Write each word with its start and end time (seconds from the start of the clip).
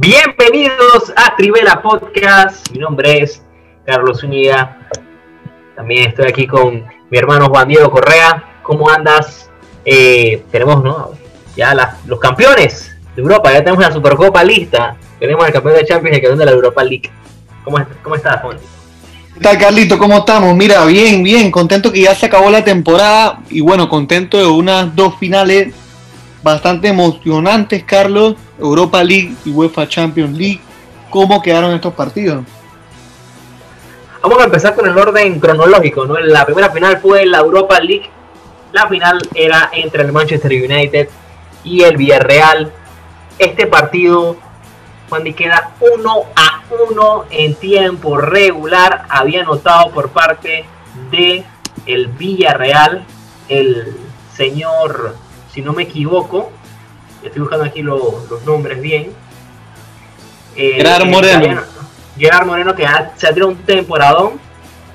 Bienvenidos 0.00 1.12
a 1.14 1.36
Trivela 1.36 1.82
Podcast. 1.82 2.70
Mi 2.70 2.78
nombre 2.78 3.20
es 3.20 3.42
Carlos 3.84 4.20
Zúñiga. 4.20 4.88
También 5.76 6.08
estoy 6.08 6.26
aquí 6.26 6.46
con 6.46 6.86
mi 7.10 7.18
hermano 7.18 7.50
Juan 7.50 7.68
Diego 7.68 7.90
Correa. 7.90 8.62
¿Cómo 8.62 8.88
andas? 8.88 9.50
Eh, 9.84 10.42
tenemos 10.50 10.82
¿no? 10.82 11.10
ya 11.54 11.74
los 12.06 12.18
campeones 12.18 12.96
de 13.14 13.20
Europa. 13.20 13.52
Ya 13.52 13.58
tenemos 13.58 13.84
la 13.84 13.92
Supercopa 13.92 14.42
lista. 14.42 14.96
Tenemos 15.18 15.46
el 15.46 15.52
campeón 15.52 15.74
de 15.74 15.84
Champions 15.84 16.14
y 16.14 16.16
el 16.16 16.22
campeón 16.22 16.38
de 16.38 16.44
la 16.46 16.52
Europa 16.52 16.82
League. 16.82 17.10
¿Cómo, 17.62 17.76
cómo 18.02 18.14
estás, 18.14 18.40
Juan? 18.40 18.56
¿Qué 19.34 19.40
tal, 19.40 19.58
Carlito? 19.58 19.98
¿Cómo 19.98 20.16
estamos? 20.16 20.56
Mira, 20.56 20.82
bien, 20.86 21.22
bien. 21.22 21.50
Contento 21.50 21.92
que 21.92 22.00
ya 22.00 22.14
se 22.14 22.24
acabó 22.24 22.48
la 22.48 22.64
temporada. 22.64 23.40
Y 23.50 23.60
bueno, 23.60 23.90
contento 23.90 24.38
de 24.38 24.46
unas 24.46 24.96
dos 24.96 25.18
finales 25.18 25.74
bastante 26.42 26.88
emocionantes, 26.88 27.84
Carlos. 27.84 28.34
Europa 28.58 29.02
League 29.02 29.34
y 29.44 29.50
UEFA 29.50 29.88
Champions 29.88 30.36
League. 30.36 30.60
¿Cómo 31.08 31.40
quedaron 31.42 31.72
estos 31.72 31.94
partidos? 31.94 32.44
Vamos 34.22 34.38
a 34.38 34.44
empezar 34.44 34.74
con 34.74 34.86
el 34.86 34.96
orden 34.96 35.40
cronológico, 35.40 36.04
¿no? 36.04 36.18
La 36.18 36.44
primera 36.44 36.70
final 36.70 36.98
fue 37.00 37.24
la 37.24 37.38
Europa 37.38 37.80
League. 37.80 38.10
La 38.72 38.86
final 38.86 39.18
era 39.34 39.70
entre 39.72 40.02
el 40.02 40.12
Manchester 40.12 40.52
United 40.52 41.08
y 41.64 41.82
el 41.82 41.96
Villarreal. 41.96 42.70
Este 43.38 43.66
partido, 43.66 44.36
cuando 45.08 45.34
queda 45.34 45.70
1 45.80 46.22
a 46.36 46.62
1 46.90 47.24
en 47.30 47.54
tiempo 47.54 48.18
regular, 48.18 49.06
había 49.08 49.40
anotado 49.40 49.90
por 49.90 50.10
parte 50.10 50.66
de 51.10 51.44
el 51.86 52.08
Villarreal 52.08 53.04
el 53.48 53.96
señor, 54.36 55.16
si 55.52 55.62
no 55.62 55.72
me 55.72 55.84
equivoco, 55.84 56.50
estoy 57.22 57.40
buscando 57.40 57.64
aquí 57.64 57.82
los 57.82 58.44
nombres 58.44 58.80
bien. 58.80 59.12
Eh, 60.56 60.74
Gerard 60.76 61.06
Moreno. 61.06 61.62
Gerard 62.18 62.46
Moreno 62.46 62.74
que 62.74 62.86
se 63.16 63.26
ha 63.26 63.32
tirado 63.32 63.50
un 63.50 63.56
temporadón. 63.58 64.40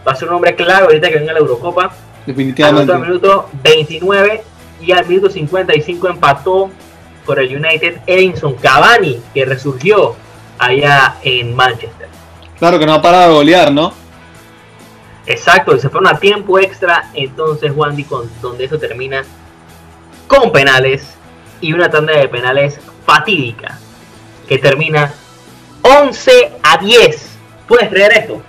Va 0.07 0.11
a 0.11 0.15
ser 0.15 0.30
un 0.30 0.35
hombre 0.35 0.55
clave 0.55 0.85
ahorita 0.85 1.09
que 1.09 1.19
venga 1.19 1.33
la 1.33 1.39
Eurocopa. 1.39 1.91
Definitivamente. 2.25 2.91
Al 2.91 3.02
minuto 3.02 3.49
29 3.63 4.43
y 4.81 4.91
al 4.91 5.05
minuto 5.07 5.30
55 5.30 6.07
empató 6.09 6.69
por 7.25 7.39
el 7.39 7.55
United 7.55 8.02
Edinson 8.05 8.53
Cavani, 8.55 9.19
que 9.33 9.45
resurgió 9.45 10.15
allá 10.59 11.17
en 11.23 11.55
Manchester. 11.55 12.08
Claro 12.59 12.80
que 12.80 12.85
no 12.85 12.93
ha 12.93 13.02
parado 13.02 13.30
de 13.30 13.35
golear, 13.35 13.71
¿no? 13.71 13.93
Exacto, 15.25 15.77
se 15.80 15.89
fueron 15.89 16.08
a 16.08 16.19
tiempo 16.19 16.59
extra, 16.59 17.09
entonces 17.15 17.71
Wandy, 17.75 18.03
con, 18.03 18.30
donde 18.41 18.65
eso 18.65 18.77
termina 18.77 19.25
con 20.27 20.51
penales 20.51 21.15
y 21.61 21.73
una 21.73 21.89
tanda 21.89 22.13
de 22.13 22.27
penales 22.27 22.79
fatídica 23.05 23.77
que 24.47 24.57
termina 24.57 25.13
11 25.81 26.51
a 26.63 26.77
10. 26.77 27.29
¿Puedes 27.67 27.89
creer 27.89 28.13
esto? 28.13 28.41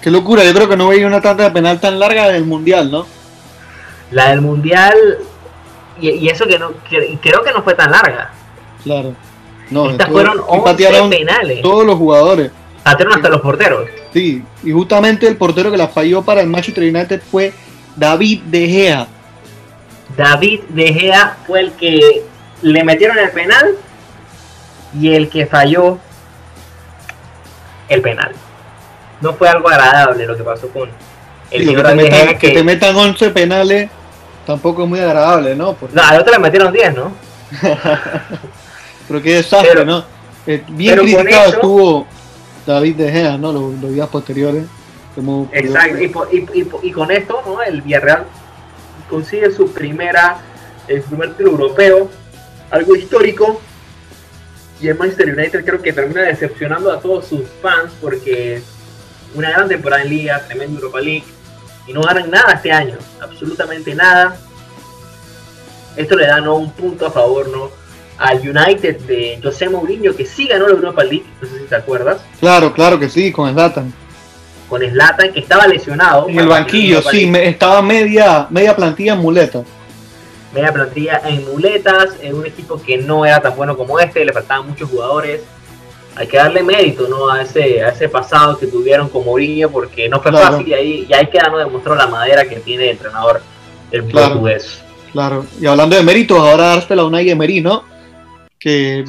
Qué 0.00 0.10
locura, 0.10 0.44
yo 0.44 0.54
creo 0.54 0.68
que 0.68 0.76
no 0.76 0.88
veía 0.88 1.06
una 1.06 1.20
tanda 1.20 1.44
de 1.44 1.50
penal 1.50 1.78
tan 1.78 1.98
larga 1.98 2.28
del 2.28 2.44
Mundial, 2.44 2.90
¿no? 2.90 3.06
La 4.10 4.30
del 4.30 4.40
Mundial, 4.40 4.94
y, 6.00 6.28
eso 6.28 6.46
que 6.46 6.58
no 6.58 6.72
creo 6.88 7.42
que 7.42 7.52
no 7.52 7.62
fue 7.62 7.74
tan 7.74 7.90
larga. 7.90 8.30
Claro. 8.82 9.14
No, 9.70 9.90
Estas 9.90 10.08
fueron 10.08 10.40
11 10.46 10.74
penales. 11.10 11.62
Todos 11.62 11.86
los 11.86 11.96
jugadores. 11.96 12.50
Patearon 12.82 13.14
hasta 13.14 13.28
los 13.28 13.40
porteros. 13.40 13.88
Sí, 14.12 14.42
y 14.64 14.72
justamente 14.72 15.28
el 15.28 15.36
portero 15.36 15.70
que 15.70 15.76
la 15.76 15.88
falló 15.88 16.22
para 16.22 16.40
el 16.40 16.48
Manchester 16.48 16.82
United 16.82 17.22
fue 17.30 17.52
David 17.94 18.42
De 18.44 18.66
Gea. 18.66 19.06
David 20.16 20.60
De 20.68 20.92
Gea 20.92 21.36
fue 21.46 21.60
el 21.60 21.72
que 21.72 22.24
le 22.62 22.84
metieron 22.84 23.18
el 23.18 23.30
penal 23.30 23.74
y 24.98 25.14
el 25.14 25.28
que 25.28 25.46
falló 25.46 25.98
el 27.88 28.02
penal. 28.02 28.32
No 29.20 29.34
fue 29.34 29.48
algo 29.48 29.68
agradable 29.68 30.26
lo 30.26 30.36
que 30.36 30.42
pasó 30.42 30.68
con 30.68 30.88
el 31.50 31.64
señor 31.64 31.82
que, 31.82 31.88
te 31.88 31.94
metan, 31.94 32.38
que... 32.38 32.50
te 32.50 32.64
metan 32.64 32.96
11 32.96 33.30
penales 33.30 33.90
tampoco 34.46 34.82
es 34.82 34.88
muy 34.88 34.98
agradable, 35.00 35.54
¿no? 35.54 35.76
No, 35.92 36.02
al 36.02 36.20
otro 36.20 36.32
le 36.32 36.38
metieron 36.38 36.72
10, 36.72 36.94
¿no? 36.94 37.12
Pero 39.08 39.22
qué 39.22 39.36
desastre, 39.36 39.84
¿no? 39.84 40.04
Eh, 40.46 40.64
bien 40.68 40.98
criticado 40.98 41.50
estuvo 41.50 42.06
David 42.66 42.96
De 42.96 43.12
Gea, 43.12 43.38
¿no? 43.38 43.52
Los, 43.52 43.92
días 43.92 44.08
posteriores. 44.08 44.64
Exacto, 45.52 46.28
y, 46.82 46.92
con 46.92 47.10
esto, 47.10 47.42
¿no? 47.46 47.62
El 47.62 47.82
Villarreal 47.82 48.24
consigue 49.10 49.50
su 49.50 49.70
primera, 49.72 50.38
el 50.88 51.02
primer 51.02 51.30
título 51.30 51.50
europeo, 51.50 52.08
algo 52.70 52.96
histórico. 52.96 53.60
Y 54.80 54.88
el 54.88 54.96
Manchester 54.96 55.36
United 55.36 55.64
creo 55.64 55.82
que 55.82 55.92
termina 55.92 56.22
decepcionando 56.22 56.90
a 56.90 57.00
todos 57.00 57.26
sus 57.26 57.42
fans 57.60 57.92
porque 58.00 58.62
una 59.34 59.50
gran 59.50 59.68
temporada 59.68 60.02
en 60.02 60.08
Liga, 60.08 60.42
tremenda 60.46 60.78
Europa 60.78 61.00
League, 61.00 61.24
y 61.86 61.92
no 61.92 62.00
ganan 62.02 62.30
nada 62.30 62.52
este 62.54 62.72
año, 62.72 62.96
absolutamente 63.20 63.94
nada. 63.94 64.36
Esto 65.96 66.16
le 66.16 66.26
da 66.26 66.40
¿no? 66.40 66.54
un 66.54 66.72
punto 66.72 67.06
a 67.06 67.10
favor 67.10 67.48
¿no? 67.48 67.70
al 68.18 68.38
United 68.38 69.00
de 69.00 69.40
José 69.42 69.68
Mourinho, 69.68 70.14
que 70.14 70.24
sí 70.24 70.46
ganó 70.46 70.66
la 70.66 70.74
Europa 70.74 71.04
League, 71.04 71.26
no 71.40 71.48
sé 71.48 71.58
si 71.58 71.64
te 71.64 71.74
acuerdas. 71.74 72.22
Claro, 72.38 72.72
claro 72.72 72.98
que 72.98 73.08
sí, 73.08 73.32
con 73.32 73.52
Zlatan. 73.52 73.92
Con 74.70 74.80
Zlatan, 74.80 75.32
que 75.32 75.40
estaba 75.40 75.66
lesionado. 75.66 76.28
En 76.28 76.38
el 76.38 76.48
banquillo, 76.48 77.02
sí, 77.02 77.30
estaba 77.34 77.82
media, 77.82 78.46
media 78.48 78.74
plantilla 78.74 79.12
en 79.12 79.18
muletas. 79.18 79.64
Media 80.54 80.72
plantilla 80.72 81.20
en 81.26 81.44
muletas, 81.44 82.14
en 82.22 82.34
un 82.36 82.46
equipo 82.46 82.80
que 82.80 82.96
no 82.96 83.26
era 83.26 83.42
tan 83.42 83.54
bueno 83.54 83.76
como 83.76 84.00
este, 84.00 84.24
le 84.24 84.32
faltaban 84.32 84.68
muchos 84.68 84.88
jugadores 84.88 85.42
hay 86.16 86.26
que 86.26 86.36
darle 86.36 86.62
mérito 86.62 87.08
¿no? 87.08 87.30
a, 87.30 87.42
ese, 87.42 87.82
a 87.82 87.90
ese 87.90 88.08
pasado 88.08 88.58
que 88.58 88.66
tuvieron 88.66 89.08
con 89.08 89.24
Mourinho 89.24 89.70
porque 89.70 90.08
no 90.08 90.20
fue 90.20 90.32
fácil 90.32 90.68
y 90.68 90.74
ahí, 90.74 91.06
y 91.08 91.14
ahí 91.14 91.26
queda, 91.28 91.48
no 91.48 91.58
demostró 91.58 91.94
la 91.94 92.06
madera 92.06 92.44
que 92.44 92.56
tiene 92.56 92.84
el 92.84 92.90
entrenador 92.90 93.40
el 93.90 94.04
portugués. 94.04 94.82
Claro, 95.12 95.44
y 95.60 95.66
hablando 95.66 95.96
de 95.96 96.02
méritos, 96.02 96.38
ahora 96.38 96.68
dársela 96.68 97.02
a 97.02 97.06
Unai 97.06 97.28
Emery, 97.30 97.60
¿no? 97.60 97.84
Que 98.58 99.04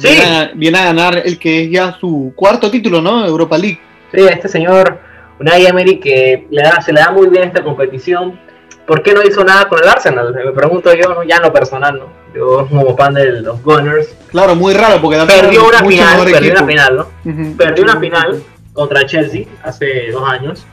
viene, 0.58 0.78
a, 0.78 0.84
ganar 0.84 1.22
el 1.24 1.38
que 1.38 1.64
es 1.64 1.70
ya 1.70 1.96
su 2.00 2.32
cuarto 2.34 2.70
título, 2.70 3.00
¿no? 3.00 3.24
Europa 3.24 3.58
League. 3.58 3.80
Sí, 4.12 4.20
este 4.20 4.48
señor 4.48 4.98
Unai 5.42 5.66
Emery 5.66 5.98
que 5.98 6.46
le 6.50 6.62
da, 6.62 6.80
se 6.80 6.92
le 6.92 7.00
da 7.00 7.10
muy 7.10 7.28
bien 7.28 7.44
esta 7.44 7.62
competición. 7.64 8.38
¿Por 8.86 9.02
qué 9.02 9.12
no 9.12 9.22
hizo 9.22 9.44
nada 9.44 9.68
con 9.68 9.82
el 9.82 9.88
Arsenal? 9.88 10.32
Me 10.32 10.52
pregunto 10.52 10.92
yo, 10.94 11.22
ya 11.24 11.40
no 11.40 11.52
personal, 11.52 11.98
¿no? 11.98 12.06
Yo 12.34 12.66
como 12.68 12.96
fan 12.96 13.14
de 13.14 13.40
los 13.42 13.62
Gunners. 13.62 14.14
Claro, 14.30 14.54
muy 14.54 14.72
raro 14.72 15.00
porque 15.00 15.18
perdió 15.26 15.66
una 15.66 15.84
final, 15.84 16.24
perdió 16.24 16.52
una 16.52 16.66
final, 16.66 16.96
¿no? 16.96 17.56
Perdió 17.56 17.84
una 17.84 17.98
final 17.98 18.42
contra 18.72 19.04
Chelsea 19.04 19.46
hace 19.62 20.10
dos 20.12 20.28
años. 20.28 20.64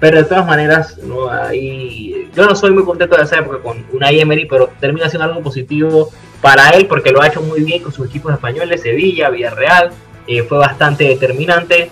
Pero 0.00 0.16
de 0.16 0.24
todas 0.24 0.46
maneras, 0.46 0.98
¿no? 0.98 1.28
Ahí, 1.28 2.30
yo 2.34 2.46
no 2.46 2.54
soy 2.56 2.70
muy 2.70 2.84
contento 2.84 3.16
de 3.16 3.22
esa 3.22 3.38
época 3.38 3.58
con 3.58 3.84
una 3.92 4.10
Emery, 4.10 4.46
pero 4.46 4.70
termina 4.80 5.08
siendo 5.08 5.26
algo 5.28 5.42
positivo 5.42 6.10
para 6.40 6.70
él 6.70 6.86
porque 6.86 7.12
lo 7.12 7.20
ha 7.20 7.28
hecho 7.28 7.42
muy 7.42 7.62
bien 7.62 7.82
con 7.82 7.92
sus 7.92 8.06
equipos 8.08 8.32
españoles, 8.32 8.80
Sevilla, 8.80 9.28
Villarreal, 9.28 9.90
eh, 10.26 10.42
fue 10.42 10.58
bastante 10.58 11.04
determinante. 11.04 11.90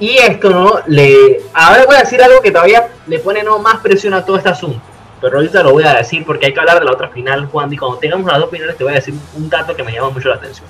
Y 0.00 0.16
esto, 0.18 0.50
¿no? 0.50 0.80
Le, 0.86 1.40
ahora 1.52 1.84
voy 1.86 1.96
a 1.96 2.00
decir 2.00 2.22
algo 2.22 2.40
que 2.40 2.50
todavía 2.50 2.88
le 3.06 3.18
pone 3.18 3.42
¿no? 3.42 3.58
más 3.58 3.78
presión 3.78 4.14
a 4.14 4.24
todo 4.24 4.36
este 4.36 4.48
asunto 4.48 4.80
pero 5.20 5.38
ahorita 5.38 5.62
lo 5.62 5.72
voy 5.72 5.84
a 5.84 5.94
decir 5.94 6.24
porque 6.24 6.46
hay 6.46 6.54
que 6.54 6.60
hablar 6.60 6.78
de 6.78 6.84
la 6.84 6.92
otra 6.92 7.08
final, 7.08 7.46
Juan, 7.46 7.72
y 7.72 7.76
cuando 7.76 7.98
tengamos 7.98 8.30
las 8.30 8.38
dos 8.38 8.50
finales 8.50 8.76
te 8.76 8.84
voy 8.84 8.92
a 8.92 8.96
decir 8.96 9.14
un 9.36 9.48
dato 9.48 9.74
que 9.74 9.82
me 9.82 9.92
llama 9.92 10.10
mucho 10.10 10.28
la 10.28 10.36
atención. 10.36 10.66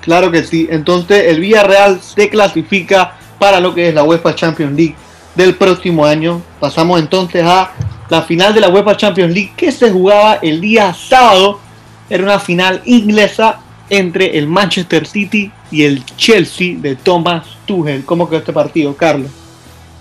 Claro 0.00 0.30
que 0.30 0.42
sí, 0.42 0.66
entonces 0.70 1.24
el 1.28 1.40
Villarreal 1.40 2.00
se 2.00 2.28
clasifica 2.28 3.14
para 3.38 3.60
lo 3.60 3.74
que 3.74 3.88
es 3.88 3.94
la 3.94 4.02
UEFA 4.02 4.34
Champions 4.34 4.76
League 4.76 4.96
del 5.34 5.54
próximo 5.54 6.04
año. 6.04 6.42
Pasamos 6.60 7.00
entonces 7.00 7.44
a 7.44 7.70
la 8.08 8.22
final 8.22 8.52
de 8.52 8.60
la 8.60 8.68
UEFA 8.68 8.96
Champions 8.96 9.32
League 9.32 9.52
que 9.56 9.72
se 9.72 9.90
jugaba 9.90 10.34
el 10.42 10.60
día 10.60 10.92
sábado. 10.92 11.60
Era 12.10 12.22
una 12.22 12.38
final 12.38 12.82
inglesa 12.84 13.60
entre 13.96 14.36
el 14.38 14.46
Manchester 14.46 15.06
City 15.06 15.52
y 15.70 15.84
el 15.84 16.04
Chelsea 16.16 16.76
de 16.78 16.96
Thomas 16.96 17.46
Tuchel. 17.64 18.04
¿Cómo 18.04 18.28
quedó 18.28 18.40
este 18.40 18.52
partido, 18.52 18.94
Carlos? 18.96 19.30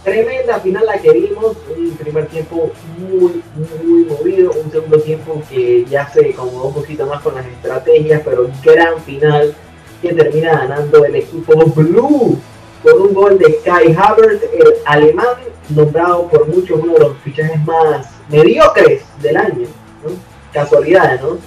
Tremenda 0.04 0.60
final 0.60 0.86
la 0.86 0.98
que 1.00 1.12
vimos, 1.12 1.56
un 1.78 1.92
primer 1.92 2.25
tiempo 2.28 2.72
muy, 2.98 3.42
muy 3.56 4.04
movido, 4.06 4.51
un 4.51 4.72
segundo 4.72 5.00
tiempo 5.00 5.42
que 5.50 5.86
ya 5.90 6.10
se 6.10 6.31
acomodó 6.31 6.68
un 6.68 6.74
poquito 6.74 7.06
más 7.06 7.22
con 7.22 7.36
las 7.36 7.45
estrategias, 7.45 8.22
pero 8.25 8.50
gran 8.63 9.00
final 9.04 9.56
que 10.01 10.13
termina 10.13 10.57
ganando 10.57 11.06
el 11.06 11.16
equipo 11.16 11.54
Blue 11.68 12.38
con 12.84 13.01
un 13.01 13.13
gol 13.13 13.38
de 13.38 13.60
Kai 13.63 13.96
Havertz, 13.96 14.44
el 14.54 14.74
alemán 14.86 15.38
nombrado 15.69 16.28
por 16.28 16.48
muchos 16.50 16.80
uno 16.81 16.94
de 16.94 17.00
los 17.00 17.18
fichajes 17.19 17.63
más 17.66 18.10
mediocres 18.30 19.04
del 19.22 19.38
año. 19.38 19.68
¿no? 20.04 20.12
Casualidades, 20.51 21.22
¿no? 21.22 21.38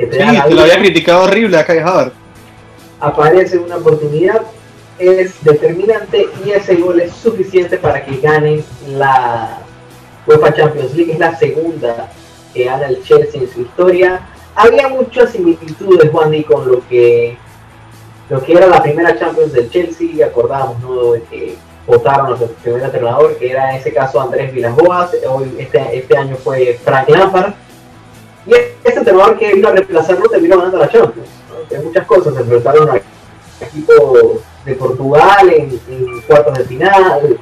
Que 0.00 0.12
sí, 0.12 0.40
te 0.48 0.54
lo 0.54 0.62
había 0.62 0.78
criticado 0.78 1.24
horrible 1.24 1.58
a 1.58 1.66
Kai 1.66 1.78
Havertz. 1.78 2.14
Aparece 3.00 3.58
una 3.58 3.76
oportunidad 3.76 4.42
es 5.00 5.42
determinante 5.42 6.28
y 6.44 6.50
ese 6.50 6.76
gol 6.76 7.00
es 7.00 7.12
suficiente 7.12 7.78
para 7.78 8.04
que 8.04 8.18
ganen 8.18 8.62
la 8.86 9.58
UEFA 10.26 10.54
Champions 10.54 10.94
League. 10.94 11.12
Es 11.12 11.18
la 11.18 11.36
segunda 11.36 12.12
que 12.52 12.64
gana 12.64 12.86
el 12.86 13.02
Chelsea 13.02 13.40
en 13.40 13.50
su 13.50 13.62
historia. 13.62 14.20
Había 14.54 14.88
muchas 14.88 15.30
similitudes, 15.32 16.10
Juan, 16.10 16.34
y 16.34 16.44
con 16.44 16.70
lo 16.70 16.86
que 16.86 17.36
lo 18.28 18.42
que 18.42 18.52
era 18.52 18.66
la 18.66 18.82
primera 18.82 19.18
Champions 19.18 19.52
del 19.52 19.70
Chelsea, 19.70 20.24
acordamos, 20.24 20.78
¿no? 20.80 21.12
De 21.12 21.22
que 21.22 21.56
votaron 21.86 22.32
a 22.32 22.38
su 22.38 22.46
primer 22.52 22.82
entrenador, 22.82 23.36
que 23.38 23.50
era 23.50 23.70
en 23.70 23.80
ese 23.80 23.92
caso 23.92 24.20
Andrés 24.20 24.52
Villas 24.52 24.74
hoy 25.28 25.56
este, 25.58 25.98
este 25.98 26.16
año 26.16 26.36
fue 26.36 26.78
Frank 26.84 27.08
Lampard, 27.08 27.54
y 28.46 28.52
ese 28.52 28.98
entrenador 28.98 29.38
que 29.38 29.54
vino 29.54 29.68
a 29.68 29.72
reemplazarlo 29.72 30.28
terminó 30.28 30.56
ganando 30.58 30.78
la 30.78 30.88
Champions. 30.88 31.28
Hay 31.70 31.84
muchas 31.84 32.06
cosas, 32.06 32.34
se 32.34 32.40
enfrentaron 32.40 32.90
al 32.90 33.02
equipo 33.60 34.40
de 34.64 34.74
Portugal 34.74 35.48
en, 35.50 36.20
cuartos 36.22 36.58
de 36.58 36.64
final, 36.64 37.38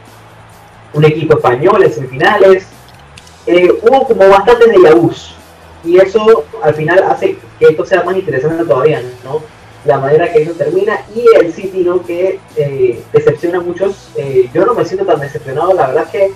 un 0.93 1.05
equipo 1.05 1.37
español 1.37 1.83
en 1.83 1.93
semifinales, 1.93 2.67
eh, 3.47 3.73
hubo 3.83 4.07
como 4.07 4.29
bastantes 4.29 4.69
de 4.71 4.83
Yabús, 4.83 5.35
y 5.85 5.99
eso 5.99 6.45
al 6.63 6.75
final 6.75 7.03
hace 7.05 7.39
que 7.59 7.67
esto 7.67 7.85
sea 7.85 8.03
más 8.03 8.17
interesante 8.17 8.65
todavía, 8.65 9.03
¿no? 9.25 9.41
La 9.85 9.99
manera 9.99 10.31
que 10.33 10.43
eso 10.43 10.53
termina 10.53 11.01
y 11.15 11.25
el 11.37 11.53
City, 11.53 11.83
¿no? 11.85 12.05
Que 12.05 12.41
eh, 12.57 13.03
decepciona 13.13 13.59
a 13.59 13.61
muchos. 13.61 14.11
Eh, 14.17 14.51
yo 14.53 14.67
no 14.67 14.75
me 14.75 14.85
siento 14.85 15.07
tan 15.07 15.21
decepcionado, 15.21 15.73
la 15.73 15.87
verdad 15.87 16.05
es 16.05 16.11
que 16.11 16.33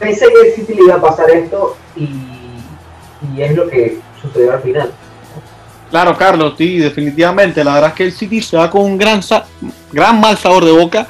pensé 0.00 0.26
que 0.26 0.48
el 0.48 0.54
City 0.54 0.74
le 0.74 0.82
iba 0.82 0.96
a 0.96 1.00
pasar 1.00 1.30
esto 1.30 1.76
y, 1.96 2.33
y 3.36 3.42
es 3.42 3.54
lo 3.54 3.68
que 3.68 3.98
sucedió 4.20 4.52
al 4.52 4.60
final. 4.60 4.92
Claro, 5.90 6.16
Carlos, 6.16 6.54
sí, 6.58 6.78
definitivamente. 6.78 7.62
La 7.62 7.74
verdad 7.74 7.90
es 7.90 7.96
que 7.96 8.04
el 8.04 8.12
City 8.12 8.42
se 8.42 8.56
va 8.56 8.70
con 8.70 8.82
un 8.82 8.98
gran, 8.98 9.20
gran 9.92 10.20
mal 10.20 10.36
sabor 10.36 10.64
de 10.64 10.72
boca. 10.72 11.06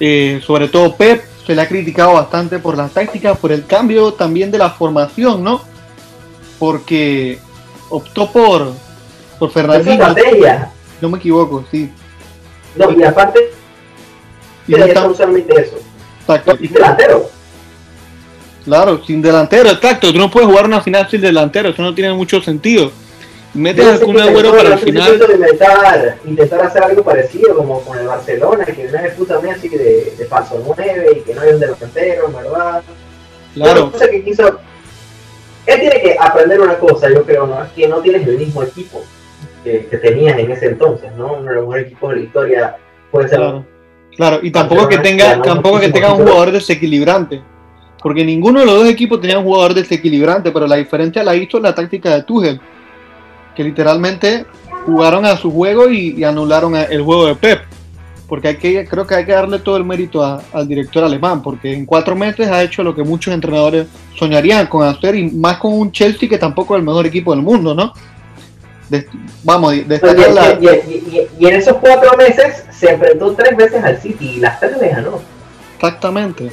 Eh, 0.00 0.40
sobre 0.44 0.68
todo 0.68 0.96
Pep 0.96 1.22
se 1.46 1.54
le 1.54 1.62
ha 1.62 1.68
criticado 1.68 2.14
bastante 2.14 2.58
por 2.58 2.76
las 2.76 2.90
tácticas, 2.92 3.38
por 3.38 3.52
el 3.52 3.66
cambio 3.66 4.14
también 4.14 4.50
de 4.50 4.58
la 4.58 4.70
formación, 4.70 5.44
¿no? 5.44 5.62
Porque 6.58 7.38
optó 7.90 8.30
por, 8.32 8.72
por 9.38 9.50
Fernandinho. 9.50 10.06
No 11.00 11.10
me 11.10 11.18
equivoco, 11.18 11.64
sí. 11.70 11.90
No, 12.76 12.90
y 12.92 13.02
aparte, 13.02 13.50
y 14.66 14.74
está... 14.74 15.02
solamente 15.14 15.60
eso. 15.60 15.76
Exacto. 16.20 16.56
Y 16.60 16.68
delantero. 16.68 17.28
Claro, 18.64 19.04
sin 19.04 19.20
delantero, 19.20 19.68
exacto. 19.70 20.12
Tú 20.12 20.18
no 20.18 20.30
puedes 20.30 20.48
jugar 20.48 20.64
una 20.64 20.80
final 20.80 21.08
sin 21.10 21.20
delantero, 21.20 21.68
eso 21.68 21.82
no 21.82 21.94
tiene 21.94 22.12
mucho 22.12 22.40
sentido. 22.40 22.90
Metes 23.52 23.86
algún 23.86 24.18
agüero 24.18 24.50
para 24.50 24.74
el 24.74 24.78
final. 24.78 25.12
Intentar, 25.14 26.18
intentar 26.24 26.62
hacer 26.62 26.82
algo 26.82 27.04
parecido 27.04 27.54
como 27.54 27.80
con 27.82 27.98
el 27.98 28.06
Barcelona, 28.06 28.64
que 28.64 28.84
no 28.84 28.98
es 28.98 29.14
puta 29.14 29.40
así 29.54 29.68
de, 29.68 30.14
de 30.18 30.26
falso 30.26 30.60
9 30.64 31.08
y 31.16 31.20
que 31.20 31.34
no 31.34 31.42
hay 31.42 31.50
un 31.50 31.60
delantero, 31.60 32.32
¿verdad? 32.32 32.82
Claro. 33.54 33.92
Cosa 33.92 34.08
que 34.08 34.24
quiso 34.24 34.58
él 35.66 35.80
tiene 35.80 36.00
que 36.00 36.16
aprender 36.18 36.60
una 36.60 36.78
cosa, 36.78 37.08
yo 37.10 37.24
creo, 37.24 37.46
¿no? 37.46 37.62
Es 37.62 37.72
que 37.72 37.88
no 37.88 38.00
tienes 38.00 38.26
el 38.26 38.38
mismo 38.38 38.62
equipo 38.62 39.02
que, 39.62 39.86
que 39.86 39.96
tenías 39.96 40.38
en 40.38 40.50
ese 40.50 40.66
entonces, 40.66 41.10
¿no? 41.16 41.34
Uno 41.34 41.48
de 41.48 41.54
los 41.54 41.64
mejores 41.64 41.86
equipos 41.86 42.10
de 42.10 42.16
la 42.16 42.22
historia 42.22 42.76
puede 43.10 43.28
ser. 43.28 43.40
Claro, 44.16 44.40
y 44.42 44.50
tampoco 44.50 44.88
que 44.88 44.98
tenga, 44.98 45.40
tampoco 45.42 45.80
que 45.80 45.88
tenga 45.88 46.12
un 46.12 46.22
jugador 46.22 46.52
desequilibrante. 46.52 47.42
Porque 48.04 48.24
ninguno 48.24 48.60
de 48.60 48.66
los 48.66 48.76
dos 48.76 48.88
equipos 48.88 49.20
tenía 49.20 49.40
un 49.40 49.46
jugador 49.46 49.74
desequilibrante, 49.74 50.52
pero 50.52 50.68
la 50.68 50.76
diferencia 50.76 51.24
la 51.24 51.34
hizo 51.34 51.58
la 51.58 51.74
táctica 51.74 52.14
de 52.14 52.22
Tuchel, 52.22 52.60
que 53.56 53.64
literalmente 53.64 54.46
jugaron 54.86 55.24
a 55.24 55.36
su 55.36 55.50
juego 55.50 55.90
y, 55.90 56.22
anularon 56.22 56.76
el 56.76 57.02
juego 57.02 57.26
de 57.26 57.34
Pep 57.34 57.62
porque 58.28 58.48
hay 58.48 58.56
que, 58.56 58.86
creo 58.86 59.06
que 59.06 59.14
hay 59.14 59.24
que 59.24 59.32
darle 59.32 59.58
todo 59.58 59.76
el 59.76 59.84
mérito 59.84 60.22
al 60.22 60.66
director 60.66 61.04
alemán, 61.04 61.42
porque 61.42 61.72
en 61.72 61.84
cuatro 61.84 62.16
meses 62.16 62.48
ha 62.48 62.62
hecho 62.62 62.82
lo 62.82 62.94
que 62.94 63.02
muchos 63.02 63.34
entrenadores 63.34 63.86
soñarían 64.16 64.66
con 64.66 64.86
hacer, 64.86 65.14
y 65.14 65.30
más 65.30 65.58
con 65.58 65.78
un 65.78 65.92
Chelsea 65.92 66.28
que 66.28 66.38
tampoco 66.38 66.74
es 66.74 66.80
el 66.80 66.86
mejor 66.86 67.06
equipo 67.06 67.32
del 67.32 67.42
mundo, 67.42 67.74
¿no? 67.74 67.92
vamos, 69.42 69.74
destacar 69.88 70.30
la... 70.30 70.52
y, 70.60 71.28
y, 71.38 71.46
en 71.46 71.54
esos 71.54 71.76
cuatro 71.78 72.16
meses 72.16 72.64
se 72.70 72.90
enfrentó 72.90 73.32
tres 73.34 73.56
veces 73.56 73.82
al 73.82 74.00
City 74.00 74.34
y 74.36 74.40
las 74.40 74.60
tres 74.60 74.78
le 74.80 74.88
ganó. 74.88 75.20
Exactamente. 75.76 76.50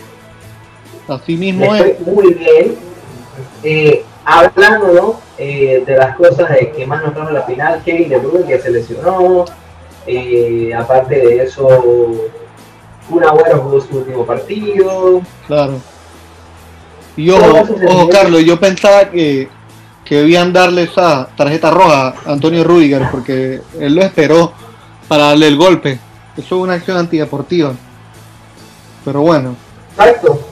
Así 1.12 1.38
mismo 1.38 1.76
es. 1.76 2.00
Muy 2.02 2.34
bien. 2.34 2.76
Eh, 3.64 4.04
hablando. 4.26 5.20
Eh, 5.44 5.84
de 5.88 5.98
las 5.98 6.16
cosas 6.18 6.52
que 6.76 6.86
más 6.86 7.02
nos 7.02 7.28
en 7.28 7.34
la 7.34 7.42
final, 7.42 7.82
Kevin 7.84 8.10
De 8.10 8.18
Bruyne 8.18 8.46
que 8.46 8.60
se 8.60 8.70
lesionó, 8.70 9.44
eh, 10.06 10.72
aparte 10.72 11.16
de 11.16 11.44
eso, 11.44 11.68
un 13.10 13.24
Agüero 13.24 13.62
jugó 13.62 13.82
su 13.82 13.98
último 13.98 14.24
partido. 14.24 15.24
Claro. 15.48 15.80
Y 17.18 17.32
ojo, 17.32 17.66
ojo 17.88 18.10
Carlos, 18.10 18.44
yo 18.44 18.60
pensaba 18.60 19.10
que, 19.10 19.50
que 20.06 20.18
debían 20.18 20.54
darle 20.54 20.84
esa 20.84 21.28
tarjeta 21.36 21.72
roja 21.72 22.10
a 22.24 22.34
Antonio 22.34 22.64
Rudiger 22.64 23.10
porque 23.12 23.62
él 23.80 23.96
lo 23.96 24.04
esperó 24.04 24.54
para 25.08 25.30
darle 25.30 25.48
el 25.48 25.58
golpe. 25.58 25.98
Eso 26.38 26.56
es 26.56 26.62
una 26.62 26.74
acción 26.74 26.98
antideportiva. 26.98 27.74
Pero 29.04 29.22
bueno. 29.22 29.56
Exacto. 29.98 30.51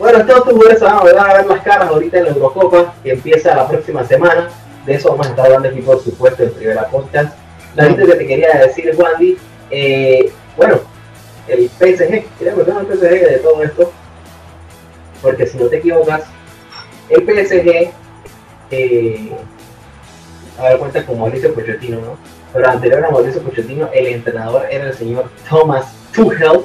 Bueno, 0.00 0.18
estos 0.18 0.40
jugadores 0.40 0.80
van 0.80 0.96
a 0.96 1.34
ver 1.34 1.46
las 1.46 1.60
caras 1.60 1.90
ahorita 1.90 2.18
en 2.18 2.24
la 2.24 2.30
Eurocopa, 2.30 2.94
que 3.04 3.12
empieza 3.12 3.54
la 3.54 3.68
próxima 3.68 4.02
semana. 4.02 4.48
De 4.86 4.94
eso 4.94 5.10
vamos 5.10 5.26
a 5.26 5.30
estar 5.30 5.44
hablando 5.44 5.68
aquí, 5.68 5.82
por 5.82 6.02
supuesto, 6.02 6.42
en 6.42 6.52
Primera 6.54 6.88
Podcast 6.88 7.36
la 7.74 7.84
gente 7.84 8.06
que 8.06 8.14
te 8.14 8.26
quería 8.26 8.48
decir, 8.66 8.94
Wandy, 8.96 9.36
eh, 9.70 10.32
bueno, 10.56 10.80
el 11.46 11.68
PSG, 11.68 12.24
quería 12.38 12.54
contar 12.54 12.80
el 12.80 12.86
PSG 12.86 13.28
de 13.28 13.38
todo 13.42 13.62
esto, 13.62 13.92
porque 15.20 15.46
si 15.46 15.58
no 15.58 15.66
te 15.66 15.76
equivocas, 15.76 16.24
el 17.10 17.20
PSG, 17.20 17.92
eh, 18.70 19.32
a 20.58 20.62
ver, 20.62 20.78
cuenta 20.78 21.04
con 21.04 21.20
Mauricio 21.20 21.54
Pochettino, 21.54 22.00
¿no? 22.00 22.16
Pero 22.54 22.68
anterior 22.68 23.04
a 23.04 23.10
Mauricio 23.10 23.42
Pochettino, 23.42 23.90
el 23.92 24.06
entrenador 24.06 24.66
era 24.70 24.86
el 24.86 24.94
señor 24.94 25.30
Thomas 25.48 25.92
Tuchel, 26.12 26.62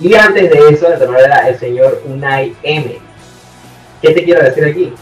y 0.00 0.14
antes 0.14 0.50
de 0.50 0.58
eso, 0.70 0.86
el 0.86 0.92
entrenador 0.92 1.24
era 1.24 1.48
el 1.48 1.58
señor 1.58 2.02
Unai 2.06 2.54
Emery. 2.62 3.00
¿Qué 4.00 4.12
te 4.12 4.24
quiero 4.24 4.42
decir 4.42 4.64
aquí? 4.64 4.92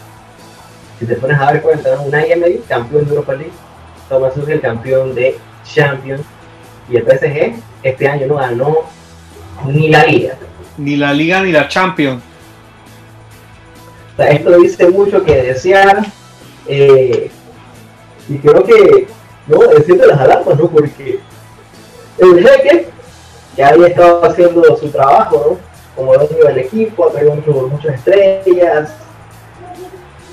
Si 0.99 1.05
te 1.05 1.15
pones 1.15 1.39
a 1.39 1.45
dar 1.45 1.61
cuenta, 1.61 1.95
¿no? 1.95 2.03
Unai 2.03 2.31
Emery, 2.31 2.63
campeón 2.67 3.05
de 3.05 3.11
Europa 3.11 3.33
League, 3.33 3.51
Thomas 4.09 4.33
el 4.37 4.61
campeón 4.61 5.13
de 5.13 5.37
Champions. 5.63 6.21
Y 6.89 6.95
el 6.95 7.03
PSG 7.03 7.55
este 7.83 8.07
año 8.07 8.27
no 8.27 8.35
ganó 8.35 8.77
ni 9.65 9.89
la 9.89 10.05
liga. 10.05 10.35
Ni 10.77 10.95
la 10.95 11.13
liga 11.13 11.41
ni 11.41 11.51
la 11.51 11.67
Champions. 11.67 12.23
esto 14.17 14.57
dice 14.59 14.89
mucho 14.89 15.23
que 15.23 15.35
desear. 15.43 16.05
Eh, 16.67 17.29
y 18.29 18.37
creo 18.39 18.63
que, 18.63 19.07
no, 19.47 19.59
de 19.59 20.07
las 20.07 20.19
alarmas, 20.19 20.57
¿no? 20.57 20.69
Porque 20.69 21.19
el 22.17 22.47
jeque, 22.47 22.89
que 23.57 23.63
había 23.63 23.87
estado 23.87 24.23
haciendo 24.23 24.77
su 24.77 24.87
trabajo, 24.89 25.43
¿no? 25.49 25.57
Como 25.95 26.13
dueño 26.13 26.45
del 26.45 26.59
equipo, 26.59 27.07
ha 27.07 27.11
traído 27.11 27.33
muchas 27.33 27.95
estrellas. 27.95 28.93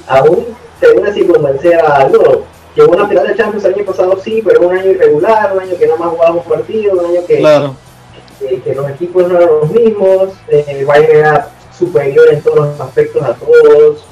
Aún, 0.07 0.49
según 0.79 1.07
así 1.07 1.27
convencer 1.27 1.81
a 1.81 2.07
no, 2.07 2.45
Llegó 2.77 2.93
una 2.93 3.09
final 3.09 3.27
de 3.29 3.37
Champions 3.37 3.65
el 3.65 3.75
año 3.75 3.85
pasado, 3.85 4.19
sí, 4.23 4.43
pero 4.45 4.69
un 4.69 4.77
año 4.77 4.91
irregular, 4.91 5.53
un 5.55 5.61
año 5.61 5.79
que 5.79 5.87
nada 5.87 5.99
más 5.99 6.11
jugábamos 6.11 6.45
partidos, 6.45 6.99
un 6.99 7.07
año 7.07 7.27
que, 7.27 8.63
que, 8.63 8.75
los 8.75 8.91
equipos 8.91 9.29
no 9.29 9.39
eran 9.39 9.49
los 9.49 9.71
mismos, 9.71 10.31
eh, 10.49 10.85
Bayern 10.85 11.17
era 11.17 11.49
superior 11.77 12.27
en 12.31 12.43
todos 12.43 12.57
los 12.57 12.81
aspectos 12.81 13.23
a 13.23 13.35
todos, 13.35 14.05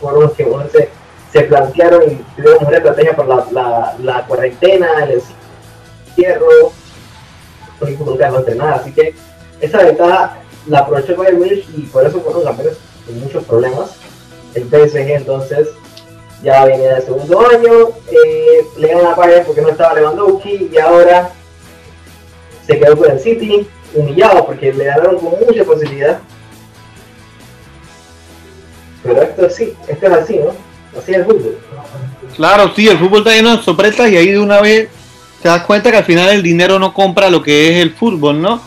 fueron 0.00 0.22
los 0.22 0.32
que 0.32 0.44
bueno, 0.44 0.70
se, 0.70 0.88
se, 1.32 1.42
plantearon 1.42 2.04
y 2.04 2.14
tuvieron 2.36 2.64
una 2.64 2.76
estrategia 2.76 3.16
por 3.16 3.26
la, 3.26 3.44
la, 3.50 3.96
la 4.00 4.24
cuarentena, 4.26 5.04
el 5.04 5.20
encierro, 6.06 6.72
los 7.80 7.88
equipos 7.90 8.06
nunca 8.06 8.28
entrenar, 8.28 8.74
así 8.74 8.92
que 8.92 9.14
esa 9.60 9.82
ventaja 9.82 10.38
la 10.66 10.80
aprovechó 10.80 11.16
Bayern 11.16 11.38
Munich 11.38 11.66
y 11.76 11.82
por 11.82 12.06
eso 12.06 12.20
fueron 12.20 12.44
campeones 12.44 12.78
con 13.06 13.20
muchos 13.20 13.44
problemas. 13.44 13.96
El 14.54 14.64
PSG 14.64 15.10
entonces 15.10 15.68
ya 16.42 16.64
viene 16.64 16.84
del 16.84 17.02
segundo 17.02 17.40
año, 17.40 17.88
eh, 18.10 18.64
le 18.76 18.88
ganan 18.88 19.06
a 19.06 19.14
Bayern 19.14 19.46
porque 19.46 19.62
no 19.62 19.68
estaba 19.68 19.94
Lewandowski 19.94 20.70
y 20.72 20.78
ahora 20.78 21.30
se 22.66 22.78
quedó 22.78 22.96
con 22.96 23.10
el 23.10 23.20
City, 23.20 23.66
humillado 23.94 24.46
porque 24.46 24.72
le 24.72 24.84
ganaron 24.84 25.18
con 25.18 25.34
mucha 25.46 25.64
posibilidad. 25.64 26.18
Pero 29.02 29.22
esto 29.22 29.50
sí, 29.50 29.74
esto 29.86 30.06
es 30.06 30.12
así, 30.12 30.38
¿no? 30.38 30.50
Así 30.98 31.12
es 31.12 31.18
el 31.18 31.24
fútbol. 31.24 31.58
Claro, 32.34 32.72
sí, 32.74 32.88
el 32.88 32.98
fútbol 32.98 33.18
está 33.20 33.32
lleno 33.32 33.56
de 33.56 33.62
sorpresas 33.62 34.10
y 34.10 34.16
ahí 34.16 34.32
de 34.32 34.40
una 34.40 34.60
vez 34.60 34.88
te 35.46 35.50
das 35.50 35.62
cuenta 35.62 35.92
que 35.92 35.98
al 35.98 36.04
final 36.04 36.28
el 36.30 36.42
dinero 36.42 36.76
no 36.80 36.92
compra 36.92 37.30
lo 37.30 37.40
que 37.40 37.68
es 37.68 37.76
el 37.80 37.92
fútbol, 37.92 38.42
¿no? 38.42 38.60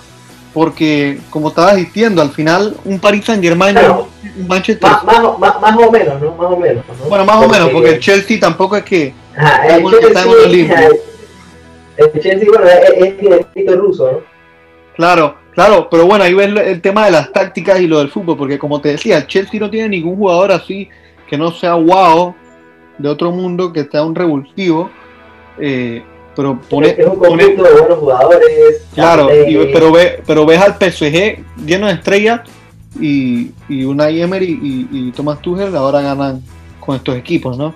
porque 0.53 1.19
como 1.29 1.49
estabas 1.49 1.75
diciendo, 1.75 2.21
al 2.21 2.29
final 2.29 2.73
un 2.85 2.99
Paris 2.99 3.25
Saint 3.25 3.43
Germain 3.43 3.75
un 3.77 4.47
Manchester 4.47 4.89
más, 4.89 5.03
más, 5.37 5.59
más, 5.59 5.75
o 5.75 5.91
menos, 5.91 6.21
¿no? 6.21 6.35
Más 6.35 6.51
o 6.51 6.55
menos. 6.55 6.85
Bueno, 7.09 7.25
más 7.25 7.45
o 7.45 7.49
menos, 7.49 7.69
porque 7.71 7.89
el 7.89 7.99
Chelsea 7.99 8.39
tampoco 8.39 8.77
es 8.77 8.83
que 8.83 9.13
el, 9.67 9.83
Chelsea, 9.99 10.89
el, 11.97 12.21
Chelsea, 12.21 12.47
bueno, 12.47 12.65
es, 12.65 13.13
es 13.53 13.75
ruso, 13.75 14.09
¿no? 14.09 14.19
Claro, 14.95 15.35
claro, 15.53 15.89
pero 15.91 16.05
bueno, 16.05 16.23
ahí 16.23 16.33
ves 16.33 16.47
el 16.65 16.81
tema 16.81 17.07
de 17.07 17.11
las 17.11 17.29
tácticas 17.33 17.81
y 17.81 17.87
lo 17.87 17.99
del 17.99 18.09
fútbol, 18.09 18.37
porque 18.37 18.57
como 18.57 18.79
te 18.79 18.89
decía, 18.89 19.17
el 19.17 19.27
Chelsea 19.27 19.59
no 19.59 19.69
tiene 19.69 19.89
ningún 19.89 20.15
jugador 20.15 20.53
así 20.53 20.87
que 21.27 21.37
no 21.37 21.51
sea 21.51 21.73
wow 21.73 22.33
de 22.97 23.09
otro 23.09 23.31
mundo, 23.31 23.73
que 23.73 23.83
sea 23.83 24.01
un 24.03 24.15
revulsivo. 24.15 24.89
Eh, 25.59 26.01
pero 26.39 26.57
pone, 26.69 26.95
es 26.97 27.05
un 27.05 27.17
conjunto 27.17 27.63
de 27.63 27.73
buenos 27.81 27.99
jugadores. 27.99 28.81
Claro, 28.93 29.27
pero, 29.73 29.91
ve, 29.91 30.23
pero 30.25 30.45
ves 30.45 30.61
al 30.61 30.75
PSG 30.75 31.43
lleno 31.65 31.87
de 31.87 31.91
estrellas 31.91 32.39
y, 32.97 33.51
y 33.67 33.83
Unai 33.83 34.21
Emery 34.21 34.57
y, 34.63 34.87
y 34.89 35.11
Thomas 35.11 35.41
Tuchel 35.41 35.75
ahora 35.75 35.99
ganan 35.99 36.41
con 36.79 36.95
estos 36.95 37.17
equipos, 37.17 37.57
¿no? 37.57 37.73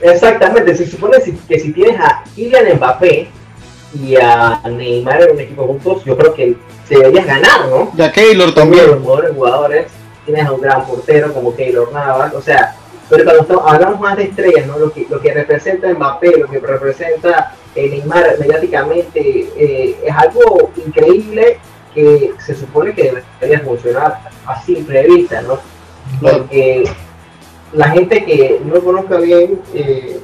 Exactamente, 0.00 0.74
se 0.74 0.86
supone 0.86 1.18
que 1.46 1.60
si 1.60 1.70
tienes 1.74 2.00
a 2.00 2.24
Kylian 2.34 2.76
Mbappé 2.76 3.28
y 4.02 4.16
a 4.16 4.62
Neymar 4.64 5.24
en 5.24 5.32
un 5.32 5.40
equipo 5.40 5.66
juntos, 5.66 6.02
yo 6.06 6.16
creo 6.16 6.32
que 6.32 6.56
deberías 6.88 7.26
ganar, 7.26 7.68
¿no? 7.68 7.92
Ya 7.94 8.10
Keylor 8.10 8.54
también. 8.54 8.86
Los 8.86 9.00
jugadores, 9.00 9.32
jugadores, 9.34 9.86
tienes 10.24 10.46
a 10.46 10.52
un 10.52 10.62
gran 10.62 10.86
portero 10.86 11.34
como 11.34 11.54
Keylor 11.54 11.92
Navas, 11.92 12.32
o 12.32 12.40
sea, 12.40 12.74
pero 13.08 13.24
cuando 13.24 13.66
hablamos 13.66 14.00
más 14.00 14.16
de 14.16 14.24
estrellas, 14.24 14.66
¿no? 14.66 14.78
Lo 14.78 14.92
que, 14.92 15.06
lo 15.08 15.20
que 15.20 15.32
representa 15.32 15.88
Mbappé, 15.88 16.38
lo 16.38 16.48
que 16.48 16.58
representa 16.58 17.54
eh, 17.74 17.88
Neymar 17.88 18.38
mediáticamente, 18.38 19.20
eh, 19.56 19.96
es 20.04 20.14
algo 20.14 20.70
increíble 20.76 21.58
que 21.94 22.34
se 22.38 22.54
supone 22.54 22.94
que 22.94 23.22
debería 23.40 23.64
funcionar 23.64 24.20
a 24.46 24.62
simple 24.62 25.06
vista, 25.06 25.40
¿no? 25.42 25.58
Porque 26.20 26.84
la 27.72 27.90
gente 27.90 28.24
que 28.24 28.60
no 28.64 28.80
conozca 28.80 29.18
bien 29.18 29.60
eh, 29.74 30.20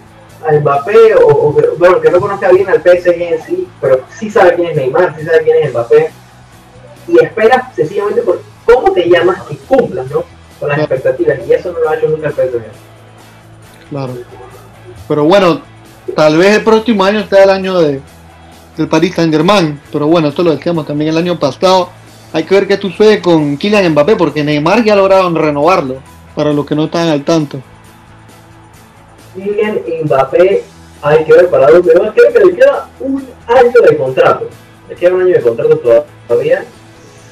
a 0.47 0.53
Mbappé, 0.53 1.15
o, 1.23 1.53
bueno, 1.79 2.01
que 2.01 2.11
no 2.11 2.21
conozca 2.21 2.51
bien 2.51 2.69
al 2.69 2.83
PSG 2.83 3.09
en 3.09 3.43
sí, 3.43 3.69
pero 3.81 4.01
sí 4.11 4.31
sabe 4.31 4.55
quién 4.57 4.71
es 4.71 4.77
Neymar, 4.77 5.15
sí 5.19 5.25
sabe 5.25 5.43
quién 5.43 5.57
es 5.63 5.71
Mbappé, 5.71 6.11
y 7.09 7.23
espera 7.23 7.71
sencillamente 7.75 8.23
por 8.23 8.43
cómo 8.65 8.93
te 8.93 9.09
llamas 9.09 9.43
y 9.51 9.57
cumplas, 9.57 10.11
¿no? 10.11 10.24
Expectativas, 11.05 11.47
y 11.47 11.53
eso 11.53 11.73
no 11.73 11.81
lo 11.81 11.91
ha 11.91 11.97
hecho 11.97 12.09
nunca 12.09 12.29
el. 12.29 12.63
Claro. 13.91 14.15
Pero 15.07 15.25
bueno, 15.25 15.61
tal 16.17 16.39
vez 16.39 16.57
el 16.57 16.65
próximo 16.65 17.05
año 17.05 17.27
sea 17.29 17.45
el 17.45 17.51
año 17.51 17.79
de, 17.79 18.01
del 18.77 18.89
Paris 18.89 19.15
Saint 19.15 19.31
Germain, 19.31 19.79
pero 19.93 20.07
bueno, 20.07 20.29
esto 20.29 20.43
lo 20.43 20.57
decíamos 20.57 20.87
también 20.87 21.11
el 21.11 21.19
año 21.19 21.39
pasado. 21.39 21.91
Hay 22.33 22.45
que 22.45 22.55
ver 22.55 22.67
qué 22.67 22.79
sucede 22.79 23.21
con 23.21 23.59
Kylian 23.59 23.93
Mbappé, 23.93 24.17
porque 24.17 24.43
Neymar 24.43 24.83
ya 24.83 24.97
lograron 24.97 25.35
renovarlo, 25.37 25.97
para 26.35 26.55
los 26.55 26.65
que 26.65 26.75
no 26.75 26.87
están 26.87 27.09
al 27.09 27.23
tanto. 27.23 27.61
Kylian 29.35 29.81
Mbappé, 30.05 30.65
hay 31.03 31.25
que 31.25 31.33
ver 31.35 31.51
para 31.51 31.69
dónde 31.69 31.95
va. 31.99 32.15
Creo 32.15 32.33
que 32.33 32.41
le 32.41 32.57
queda 32.57 32.89
un 33.01 33.27
año 33.47 33.89
de 33.89 33.97
contrato. 33.97 34.49
Le 34.89 34.95
queda 34.95 35.15
un 35.15 35.21
año 35.21 35.35
de 35.35 35.43
contrato 35.43 36.07
todavía. 36.27 36.65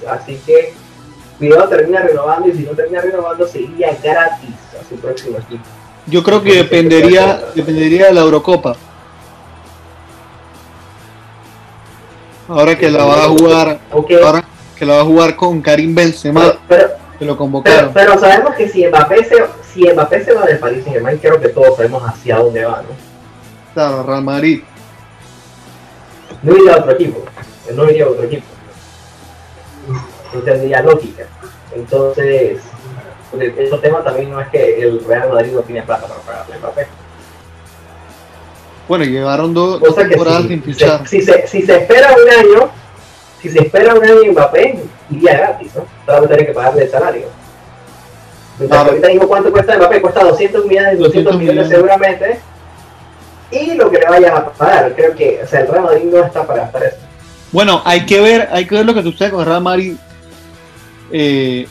Así 0.07 0.39
que 0.45 0.75
cuidado, 1.49 1.69
termina 1.69 2.01
renovando 2.01 2.49
y 2.49 2.53
si 2.53 2.63
no 2.63 2.71
termina 2.71 3.01
renovando, 3.01 3.47
sería 3.49 3.97
gratis 4.01 4.55
a 4.81 4.89
su 4.89 4.97
próximo 4.97 5.39
equipo. 5.39 5.65
Yo 6.07 6.23
creo 6.23 6.43
que 6.43 6.55
dependería, 6.55 7.43
dependería 7.55 8.07
de 8.07 8.15
la 8.15 8.21
Eurocopa. 8.21 8.77
Ahora 12.49 12.79
que 12.79 12.91
la 12.91 13.05
va 13.05 13.25
a 13.25 13.29
jugar, 13.29 13.81
ahora 13.91 14.45
que 14.77 14.87
la 14.87 14.95
va 14.95 15.01
a 15.01 15.05
jugar 15.05 15.37
con 15.37 15.61
Karim 15.63 15.95
Benzema, 15.95 16.59
pero, 16.69 16.91
que 17.19 17.25
lo 17.25 17.37
convocaron. 17.37 17.93
Pero, 17.93 18.19
sabemos 18.19 18.55
que 18.55 18.69
si 18.69 18.87
Mbappé 18.87 19.25
se, 19.25 19.37
si 19.73 19.91
Mbappé 19.91 20.25
se 20.25 20.35
va 20.35 20.45
del 20.45 20.59
Paris 20.59 20.83
Saint 20.83 20.95
Germain, 20.95 21.19
creo 21.19 21.41
que 21.41 21.49
todos 21.49 21.77
sabemos 21.77 22.03
hacia 22.05 22.39
dónde 22.39 22.65
va, 22.65 22.83
¿no? 22.83 22.89
Claro, 23.75 24.03
Real 24.03 24.23
Madrid. 24.23 24.63
No 26.43 26.57
iría 26.57 26.75
a 26.75 26.79
otro 26.79 26.93
equipo, 26.93 27.25
no 27.75 27.91
iría 27.91 28.05
a 28.05 28.09
otro 28.09 28.25
equipo. 28.25 28.52
No 30.35 30.41
tendría 30.41 30.83
lógica. 30.83 31.25
Entonces, 31.75 32.61
otro 33.33 33.79
tema 33.81 34.03
también 34.03 34.31
no 34.31 34.41
es 34.41 34.49
que 34.49 34.83
el 34.83 35.05
Real 35.05 35.31
Madrid 35.31 35.53
no 35.53 35.61
tiene 35.61 35.83
plata 35.83 36.07
para 36.07 36.21
pagarle 36.21 36.59
Mbappé. 36.59 36.87
Bueno, 38.89 39.05
llevaron 39.05 39.55
dos 39.55 39.81
temporadas 39.95 40.47
sin 40.49 40.63
fichar. 40.63 41.07
Si 41.07 41.23
se, 41.23 41.47
si 41.47 41.63
se 41.63 41.77
espera 41.77 42.15
un 42.15 42.31
año, 42.31 42.71
si 43.41 43.49
se 43.49 43.61
espera 43.61 43.95
un 43.95 44.05
año 44.05 44.33
Mbappé, 44.33 44.81
iría 45.11 45.37
gratis, 45.39 45.75
¿no? 45.75 45.87
Solamente 46.05 46.35
tiene 46.35 46.49
que 46.49 46.55
pagarle 46.55 46.83
el 46.85 46.91
salario. 46.91 47.27
Entonces, 48.61 48.89
ahorita 48.89 49.09
digo 49.09 49.29
cuánto 49.29 49.51
cuesta 49.51 49.77
Mbappé, 49.77 50.03
cuesta 50.03 50.25
200 50.25 50.67
millones, 50.67 50.99
200, 50.99 51.37
millones, 51.39 51.69
seguramente. 51.69 52.39
Y 53.51 53.75
lo 53.75 53.91
que 53.91 53.99
le 53.99 54.07
vayas 54.07 54.33
a 54.33 54.51
pagar, 54.53 54.95
creo 54.95 55.15
que, 55.15 55.41
o 55.43 55.47
sea, 55.47 55.61
el 55.61 55.69
Real 55.69 55.85
Madrid 55.85 56.05
no 56.05 56.25
está 56.25 56.47
para 56.47 56.63
gastar 56.63 56.85
eso. 56.85 56.97
Bueno, 57.51 57.83
hay 57.85 58.07
que 58.07 58.21
ver, 58.21 58.49
hay 58.51 58.67
que 58.67 58.75
ver 58.75 58.87
lo 58.87 58.95
que 58.95 59.03
sucede 59.03 59.31
con 59.31 59.41
el 59.41 59.47
Real 59.47 59.63
Madrid. 59.63 59.97
Eh, 61.13 61.69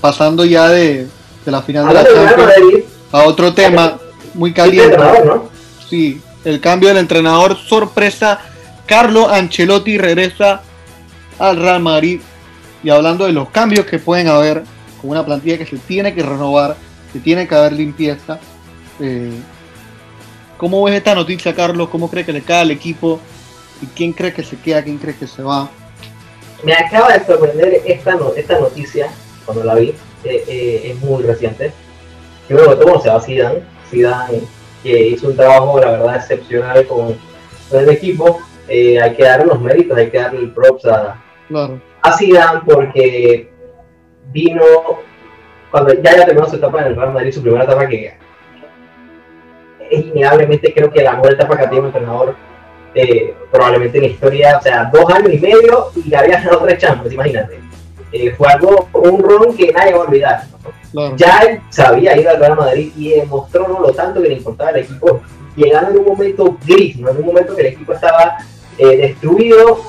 pasando 0.00 0.44
ya 0.44 0.68
de, 0.68 1.08
la 1.44 1.62
final 1.62 1.88
de 1.88 1.94
la 1.94 2.04
Champions 2.04 2.84
a 3.10 3.24
otro 3.24 3.52
tema 3.52 3.98
muy 4.34 4.52
caliente. 4.52 4.96
Sí, 5.88 6.20
el 6.44 6.60
cambio 6.60 6.88
del 6.88 6.98
entrenador 6.98 7.56
sorpresa. 7.56 8.40
Carlo 8.86 9.28
Ancelotti 9.28 9.98
regresa 9.98 10.62
al 11.38 11.56
Real 11.56 11.80
Madrid. 11.80 12.20
Y 12.82 12.90
hablando 12.90 13.26
de 13.26 13.32
los 13.32 13.50
cambios 13.50 13.86
que 13.86 13.98
pueden 13.98 14.28
haber 14.28 14.62
con 15.00 15.10
una 15.10 15.24
plantilla 15.26 15.58
que 15.58 15.66
se 15.66 15.76
tiene 15.78 16.14
que 16.14 16.22
renovar, 16.22 16.76
que 17.12 17.18
tiene 17.18 17.48
que 17.48 17.54
haber 17.54 17.72
limpieza. 17.72 18.38
Eh, 19.00 19.32
¿Cómo 20.56 20.82
ves 20.82 20.94
esta 20.94 21.14
noticia, 21.14 21.54
Carlos? 21.54 21.88
¿Cómo 21.88 22.10
cree 22.10 22.24
que 22.24 22.32
le 22.32 22.42
cae 22.42 22.62
al 22.62 22.70
equipo? 22.70 23.20
¿Y 23.80 23.86
quién 23.86 24.12
cree 24.12 24.32
que 24.32 24.44
se 24.44 24.56
queda? 24.56 24.82
¿Quién 24.82 24.98
cree 24.98 25.16
que 25.16 25.26
se 25.26 25.42
va? 25.42 25.70
Me 26.62 26.72
acaba 26.72 27.12
de 27.12 27.24
sorprender 27.24 27.82
esta, 27.84 28.16
esta 28.36 28.58
noticia 28.58 29.08
cuando 29.44 29.64
la 29.64 29.74
vi, 29.76 29.94
eh, 30.24 30.44
eh, 30.48 30.80
es 30.90 31.00
muy 31.00 31.22
reciente. 31.22 31.72
Primero 32.46 32.70
que 32.70 32.84
todo, 32.84 33.00
se 33.00 33.08
va 33.08 33.20
Zidane, 33.20 33.62
Zidane 33.88 34.42
que 34.82 35.08
hizo 35.08 35.28
un 35.28 35.36
trabajo, 35.36 35.80
la 35.80 35.92
verdad, 35.92 36.16
excepcional 36.16 36.86
con, 36.86 37.16
el 37.72 37.88
equipo. 37.90 38.40
Eh, 38.68 39.00
hay 39.00 39.14
que 39.14 39.24
darle 39.24 39.46
los 39.46 39.60
méritos, 39.60 39.96
hay 39.96 40.10
que 40.10 40.18
darle 40.18 40.40
el 40.40 40.52
props 40.52 40.86
a, 40.86 41.22
a 42.02 42.18
Zidane 42.18 42.60
porque 42.66 43.50
vino, 44.30 44.64
cuando 45.70 45.94
ya 45.94 46.16
ya 46.16 46.26
terminó 46.26 46.48
su 46.48 46.56
etapa 46.56 46.80
en 46.80 46.88
el 46.88 46.96
Real 46.96 47.12
Madrid, 47.12 47.32
su 47.32 47.42
primera 47.42 47.64
etapa 47.64 47.86
que 47.86 48.14
es 49.90 50.04
innegablemente 50.04 50.72
creo 50.74 50.90
que 50.90 51.02
la 51.02 51.12
mejor 51.12 51.32
etapa 51.32 51.56
que 51.56 51.62
ha 51.62 51.70
tenido 51.70 51.82
un 51.82 51.86
entrenador 51.86 52.34
probablemente 53.50 53.98
en 53.98 54.04
la 54.04 54.10
historia, 54.10 54.58
o 54.58 54.62
sea, 54.62 54.90
dos 54.92 55.10
años 55.12 55.32
y 55.32 55.38
medio 55.38 55.90
y 55.94 56.14
había 56.14 56.40
ganado 56.40 56.64
tres 56.64 56.78
Champions, 56.78 57.14
imagínate. 57.14 57.60
Eh, 58.10 58.34
fue 58.36 58.48
algo, 58.48 58.88
un 58.94 59.22
ron 59.22 59.54
que 59.56 59.72
nadie 59.72 59.92
va 59.92 59.98
a 59.98 60.06
olvidar. 60.06 60.42
Ya 61.16 61.40
él 61.40 61.60
sabía 61.68 62.16
ir 62.16 62.26
al 62.28 62.38
Real 62.38 62.56
Madrid 62.56 62.92
y 62.96 63.10
demostró 63.10 63.68
no 63.68 63.80
lo 63.80 63.92
tanto 63.92 64.22
que 64.22 64.28
le 64.28 64.36
importaba 64.36 64.70
el 64.70 64.84
equipo, 64.84 65.20
llegando 65.54 65.90
en 65.90 65.98
un 65.98 66.06
momento 66.06 66.56
gris, 66.66 66.96
¿no? 66.96 67.10
en 67.10 67.18
un 67.18 67.26
momento 67.26 67.54
que 67.54 67.60
el 67.60 67.66
equipo 67.68 67.92
estaba 67.92 68.38
eh, 68.78 68.96
destruido, 68.96 69.80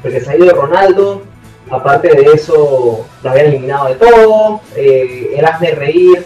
porque 0.00 0.20
se 0.20 0.30
ha 0.30 0.36
ido 0.36 0.54
Ronaldo, 0.54 1.22
aparte 1.70 2.08
de 2.08 2.32
eso 2.32 3.04
lo 3.22 3.30
habían 3.30 3.46
eliminado 3.46 3.88
de 3.88 3.94
todo, 3.96 4.60
eh, 4.74 5.34
el 5.36 5.44
hazme 5.44 5.72
reír, 5.72 6.24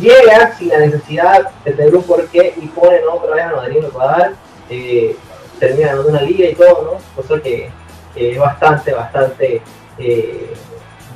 llega 0.00 0.54
sin 0.56 0.68
la 0.68 0.78
necesidad 0.78 1.50
de 1.64 1.72
tener 1.72 1.94
un 1.94 2.02
porqué 2.02 2.54
y 2.60 2.66
pone 2.68 3.00
¿no? 3.00 3.14
otra 3.14 3.34
vez 3.34 3.44
a 3.44 3.56
Madrid 3.56 3.78
en 3.78 3.84
el 3.84 4.36
eh, 4.70 5.16
termina 5.58 5.88
ganando 5.88 6.08
una 6.08 6.22
liga 6.22 6.48
y 6.48 6.54
todo, 6.54 6.82
¿no? 6.92 7.22
cosa 7.22 7.42
que 7.42 7.70
es 8.14 8.38
bastante, 8.38 8.92
bastante 8.92 9.62
eh, 9.98 10.54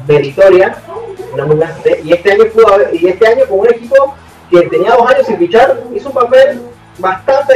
meritoria. 0.06 0.76
y 2.04 2.12
este 2.12 2.32
año 2.32 2.44
y 2.92 3.06
este 3.06 3.26
año 3.26 3.46
con 3.48 3.60
un 3.60 3.68
equipo 3.68 4.14
que 4.50 4.62
tenía 4.62 4.94
dos 4.94 5.10
años 5.10 5.26
sin 5.26 5.38
fichar, 5.38 5.82
hizo 5.94 6.08
un 6.08 6.14
papel 6.14 6.62
bastante 6.98 7.54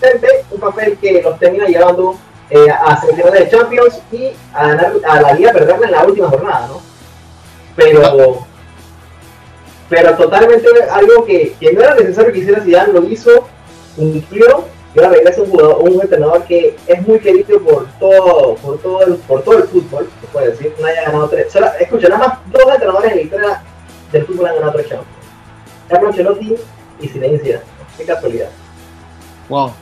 decente, 0.00 0.44
un 0.50 0.60
papel 0.60 0.96
que 0.98 1.22
los 1.22 1.38
termina 1.38 1.66
llevando 1.66 2.16
eh, 2.50 2.70
a 2.70 3.00
semifinales 3.00 3.44
de 3.44 3.50
Champions 3.50 4.00
y 4.12 4.30
a, 4.54 4.92
a 5.06 5.20
la 5.20 5.32
liga 5.34 5.52
perderla 5.52 5.86
en 5.86 5.92
la 5.92 6.04
última 6.04 6.28
jornada, 6.28 6.68
¿no? 6.68 6.80
Pero 7.74 8.46
pero 9.88 10.16
totalmente 10.16 10.68
algo 10.90 11.24
que, 11.24 11.54
que 11.58 11.72
no 11.72 11.80
era 11.82 11.94
necesario 11.94 12.32
que 12.32 12.38
hiciera 12.40 12.62
Zidane, 12.62 12.92
lo 12.92 13.04
hizo, 13.04 13.48
cumplió 13.96 14.66
y 14.94 14.98
ahora 14.98 15.10
regresa 15.12 15.42
un, 15.42 15.50
jugador, 15.50 15.82
un 15.82 16.00
entrenador 16.00 16.44
que 16.44 16.76
es 16.86 17.06
muy 17.06 17.18
querido 17.18 17.60
por 17.60 17.86
todo, 17.98 18.54
por 18.56 18.78
todo, 18.78 19.02
el, 19.02 19.14
por 19.16 19.42
todo 19.42 19.58
el 19.58 19.64
fútbol, 19.64 20.08
se 20.20 20.26
puede 20.28 20.50
decir, 20.50 20.74
no 20.80 20.86
haya 20.86 21.04
ganado 21.04 21.28
tres. 21.28 21.54
escucha, 21.80 22.08
nada 22.08 22.26
más 22.26 22.38
dos 22.50 22.72
entrenadores 22.72 23.10
en 23.10 23.16
la 23.16 23.22
historia 23.22 23.62
del 24.12 24.26
fútbol 24.26 24.46
han 24.46 24.54
ganado 24.54 24.72
tres 24.72 24.88
Champions. 24.88 25.18
Carlos 25.88 26.10
Ancelotti 26.10 26.56
y 27.00 27.08
Zinedine 27.08 27.60
Qué 27.96 28.04
casualidad. 28.04 28.48
Wow. 29.48 29.72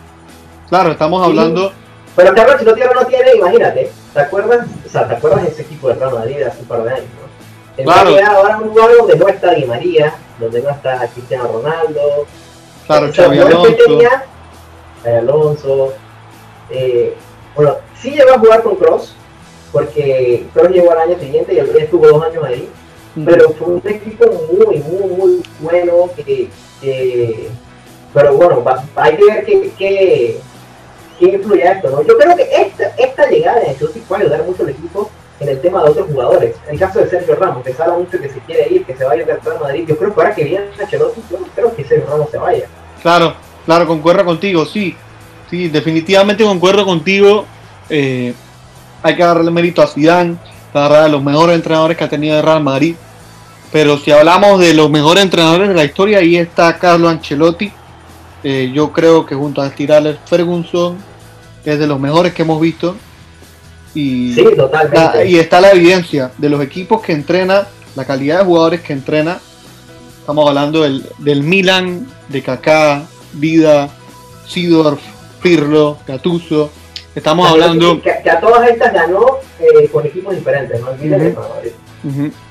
Claro, 0.69 0.93
estamos 0.93 1.25
hablando. 1.25 1.73
pero 2.15 2.35
Carlos 2.35 2.55
Ancelotti 2.55 2.83
ahora 2.83 3.01
no 3.01 3.07
tiene, 3.07 3.35
imagínate, 3.37 3.91
¿te 4.13 4.21
acuerdas? 4.21 4.67
O 4.85 4.89
sea, 4.89 5.07
¿te 5.07 5.15
acuerdas 5.15 5.43
de 5.43 5.49
ese 5.51 5.63
equipo 5.63 5.89
de 5.89 5.95
Real 5.95 6.15
Madrid 6.15 6.43
hace 6.43 6.61
un 6.61 6.67
par 6.67 6.83
de 6.83 6.91
años? 6.91 7.07
Claro. 7.85 8.17
ahora 8.27 8.59
un 8.59 8.69
lugar 8.69 8.91
donde 8.99 9.17
no 9.17 9.29
está 9.29 9.55
Di 9.55 9.65
María, 9.65 10.15
donde 10.39 10.63
no 10.63 10.71
está 10.71 11.07
Cristiano 11.09 11.49
Ronaldo. 11.49 12.27
Claro, 12.87 13.13
Xavi 13.13 13.39
Alonso. 13.39 13.77
Alonso. 15.05 15.93
Eh, 16.71 17.15
bueno, 17.55 17.77
sí 18.01 18.11
llegó 18.11 18.35
a 18.35 18.39
jugar 18.39 18.63
con 18.63 18.77
Cross, 18.77 19.15
porque 19.73 20.47
Cross 20.53 20.71
llegó 20.71 20.93
al 20.93 21.11
año 21.11 21.19
siguiente 21.19 21.55
y 21.55 21.59
el 21.59 21.77
estuvo 21.77 22.07
dos 22.07 22.23
años 22.25 22.45
ahí, 22.45 22.69
pero 23.25 23.51
fue 23.51 23.69
un 23.69 23.83
equipo 23.85 24.27
muy, 24.53 24.79
muy, 24.79 25.11
muy 25.11 25.43
bueno 25.61 26.11
que, 26.17 26.51
pero 28.13 28.35
bueno, 28.35 28.65
hay 28.97 29.17
que 29.17 29.25
ver 29.25 29.45
qué, 29.45 29.73
qué, 29.79 30.41
qué 31.19 31.27
influye 31.27 31.67
esto, 31.67 31.91
¿no? 31.91 32.03
Yo 32.03 32.17
creo 32.19 32.37
que 32.37 32.49
esta, 32.53 32.89
esta 32.99 33.27
llegada 33.29 33.61
de 33.61 33.71
Ancelotti 33.71 34.01
puede 34.01 34.23
ayudar 34.23 34.45
mucho 34.45 34.63
al 34.63 34.71
equipo 34.71 35.11
en 35.41 35.49
el 35.49 35.61
tema 35.61 35.83
de 35.83 35.91
otros 35.91 36.07
jugadores. 36.09 36.57
En 36.67 36.75
el 36.75 36.79
caso 36.79 37.01
de 37.01 37.09
Sergio 37.09 37.37
Ramos, 37.37 37.65
que 37.65 37.73
se 37.73 37.89
mucho 37.89 38.19
que 38.19 38.29
se 38.29 38.39
quiere 38.41 38.69
ir, 38.73 38.85
que 38.85 38.97
se 38.97 39.05
vaya 39.05 39.23
a 39.23 39.27
Real 39.27 39.61
Madrid, 39.61 39.85
yo 39.87 39.97
creo 39.97 40.15
que 40.15 40.21
ahora 40.21 40.35
que 40.35 40.45
viene 40.45 40.67
Ancelotti, 40.81 41.21
yo 41.31 41.39
no 41.39 41.47
creo 41.55 41.75
que 41.75 41.85
Sergio 41.85 42.09
Ramos 42.11 42.31
se 42.31 42.39
vaya. 42.39 42.67
Claro, 43.03 43.35
claro, 43.65 43.87
concuerdo 43.87 44.25
contigo, 44.25 44.65
sí. 44.65 44.97
Sí, 45.51 45.69
definitivamente 45.69 46.45
concuerdo 46.45 46.85
contigo. 46.85 47.45
Eh, 47.89 48.35
hay 49.03 49.17
que 49.17 49.23
darle 49.23 49.51
mérito 49.51 49.83
a 49.83 49.87
Zidane, 49.87 50.37
la 50.75 51.05
de 51.05 51.09
los 51.09 51.23
mejores 51.23 51.55
entrenadores 51.55 51.97
que 51.97 52.05
ha 52.05 52.09
tenido 52.09 52.37
el 52.37 52.43
Real 52.43 52.63
Madrid. 52.63 52.97
Pero 53.73 53.99
si 53.99 54.11
hablamos 54.11 54.61
de 54.61 54.75
los 54.75 54.91
mejores 54.91 55.23
entrenadores 55.23 55.69
de 55.69 55.75
la 55.75 55.85
historia, 55.85 56.19
ahí 56.19 56.37
está 56.37 56.79
Carlo 56.79 57.09
Ancelotti. 57.09 57.73
Eh, 58.43 58.71
yo 58.73 58.93
creo 58.93 59.27
que 59.27 59.35
junto 59.35 59.61
a 59.61 59.71
Stir 59.71 60.19
Ferguson 60.25 60.97
es 61.65 61.79
de 61.79 61.87
los 61.87 61.99
mejores 61.99 62.33
que 62.33 62.43
hemos 62.43 62.61
visto. 62.61 62.97
Y, 63.97 64.35
sí, 64.35 64.45
totalmente. 64.55 65.27
y 65.27 65.39
está 65.39 65.59
la 65.59 65.71
evidencia 65.71 66.31
de 66.37 66.51
los 66.51 66.61
equipos 66.63 67.01
que 67.01 67.13
entrena, 67.13 67.67
la 67.95 68.05
calidad 68.05 68.41
de 68.41 68.45
jugadores 68.45 68.83
que 68.83 68.93
entrena. 68.93 69.41
Estamos 70.21 70.47
hablando 70.47 70.83
del, 70.83 71.03
del 71.19 71.43
Milan, 71.43 72.07
de 72.29 72.43
Kaká, 72.43 73.07
Vida, 73.33 73.89
Sidorf, 74.47 75.01
Pirlo, 75.43 75.97
Gattuso. 76.07 76.71
Estamos 77.15 77.51
hablando. 77.51 78.03
Que, 78.03 78.11
a 78.11 78.39
todas 78.39 78.69
estas 78.69 78.93
ganó 78.93 79.39
eh, 79.59 79.89
con 79.89 80.05
equipos 80.05 80.37
diferentes, 80.37 80.79
¿no? 80.79 80.89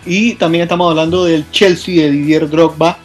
Y 0.04 0.34
también 0.36 0.64
estamos 0.64 0.90
hablando 0.90 1.26
del 1.26 1.50
Chelsea 1.52 2.06
de 2.06 2.12
Didier 2.12 2.50
Drogba. 2.50 2.98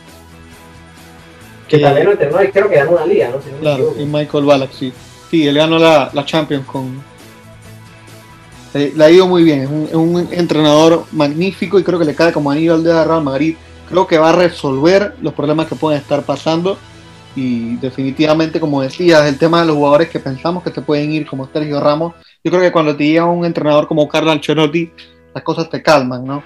Que, 1.69 1.79
también 1.79 2.07
lo 2.07 2.13
entrenó 2.13 2.43
y 2.43 2.49
creo 2.49 2.71
que 2.71 2.77
ganó 2.77 2.93
una 2.93 3.07
liga, 3.07 3.29
¿no? 3.29 3.39
claro, 3.61 3.95
y 3.99 4.05
Michael 4.07 4.45
Ballack, 4.45 4.73
sí. 4.73 4.93
Sí, 5.31 5.47
él 5.47 5.57
ganó 5.57 5.79
la, 5.79 6.11
la 6.15 6.25
Champions 6.25 6.65
con. 6.65 7.05
Eh, 8.73 8.93
le 8.95 9.05
ha 9.05 9.11
ido 9.11 9.27
muy 9.27 9.43
bien, 9.43 9.63
es 9.89 9.95
un, 9.95 10.29
entrenador 10.31 11.05
magnífico 11.11 11.79
y 11.79 11.83
creo 11.83 11.99
que 11.99 12.05
le 12.05 12.15
cae 12.15 12.33
como 12.33 12.51
anillo 12.51 12.75
al 12.75 12.85
de 12.85 13.05
Real 13.05 13.23
Madrid. 13.23 13.57
Creo 13.89 14.07
que 14.07 14.19
va 14.19 14.29
a 14.29 14.33
resolver 14.33 15.15
los 15.21 15.35
problemas 15.35 15.67
que 15.67 15.75
pueden 15.75 16.01
estar 16.01 16.23
pasando 16.23 16.79
y 17.35 17.77
definitivamente, 17.77 18.61
como 18.61 18.83
decías, 18.83 19.27
el 19.27 19.39
tema 19.39 19.61
de 19.61 19.67
los 19.67 19.77
jugadores 19.77 20.09
que 20.09 20.21
pensamos 20.21 20.63
que 20.63 20.71
te 20.71 20.83
pueden 20.83 21.11
ir, 21.13 21.27
como 21.27 21.49
Sergio 21.49 21.81
Ramos, 21.81 22.15
yo 22.45 22.51
creo 22.51 22.63
que 22.63 22.73
cuando 22.73 22.97
te 22.97 23.05
llega 23.05 23.25
un 23.25 23.45
entrenador 23.45 23.89
como 23.89 24.09
Carlo 24.09 24.31
Ancelotti, 24.31 24.93
las 25.35 25.43
cosas 25.43 25.69
te 25.69 25.83
calman, 25.83 26.25
¿no? 26.25 26.43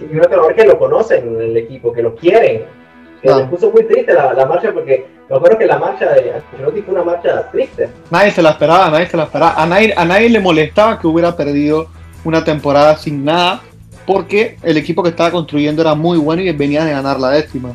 Y 0.00 0.04
un 0.04 0.16
entrenador 0.16 0.54
que 0.54 0.64
lo 0.64 0.78
conocen 0.78 1.28
en 1.28 1.40
el 1.40 1.56
equipo, 1.56 1.92
que 1.92 2.02
lo 2.02 2.14
quieren. 2.14 2.64
Que 3.22 3.30
ah. 3.30 3.48
puso 3.48 3.70
muy 3.70 3.84
triste 3.84 4.12
la, 4.12 4.32
la 4.32 4.46
marcha 4.46 4.72
porque 4.72 5.06
me 5.30 5.36
acuerdo 5.36 5.58
que 5.58 5.66
la 5.66 5.78
marcha 5.78 6.10
de 6.12 6.34
Ancelotti 6.34 6.82
fue 6.82 6.94
una 6.94 7.04
marcha 7.04 7.50
triste. 7.50 7.88
Nadie 8.10 8.32
se 8.32 8.42
la 8.42 8.50
esperaba, 8.50 8.90
nadie 8.90 9.06
se 9.06 9.16
la 9.16 9.22
esperaba. 9.22 9.54
A 9.54 9.66
nadie, 9.66 9.94
a 9.96 10.04
nadie 10.04 10.28
le 10.28 10.40
molestaba 10.40 10.98
que 10.98 11.06
hubiera 11.06 11.36
perdido 11.36 11.86
una 12.24 12.44
temporada 12.44 12.96
sin 12.96 13.24
nada 13.24 13.62
porque 14.06 14.56
el 14.62 14.76
equipo 14.76 15.02
que 15.02 15.10
estaba 15.10 15.30
construyendo 15.30 15.82
era 15.82 15.94
muy 15.94 16.18
bueno 16.18 16.42
y 16.42 16.52
venía 16.52 16.84
de 16.84 16.92
ganar 16.92 17.18
la 17.18 17.30
décima. 17.30 17.74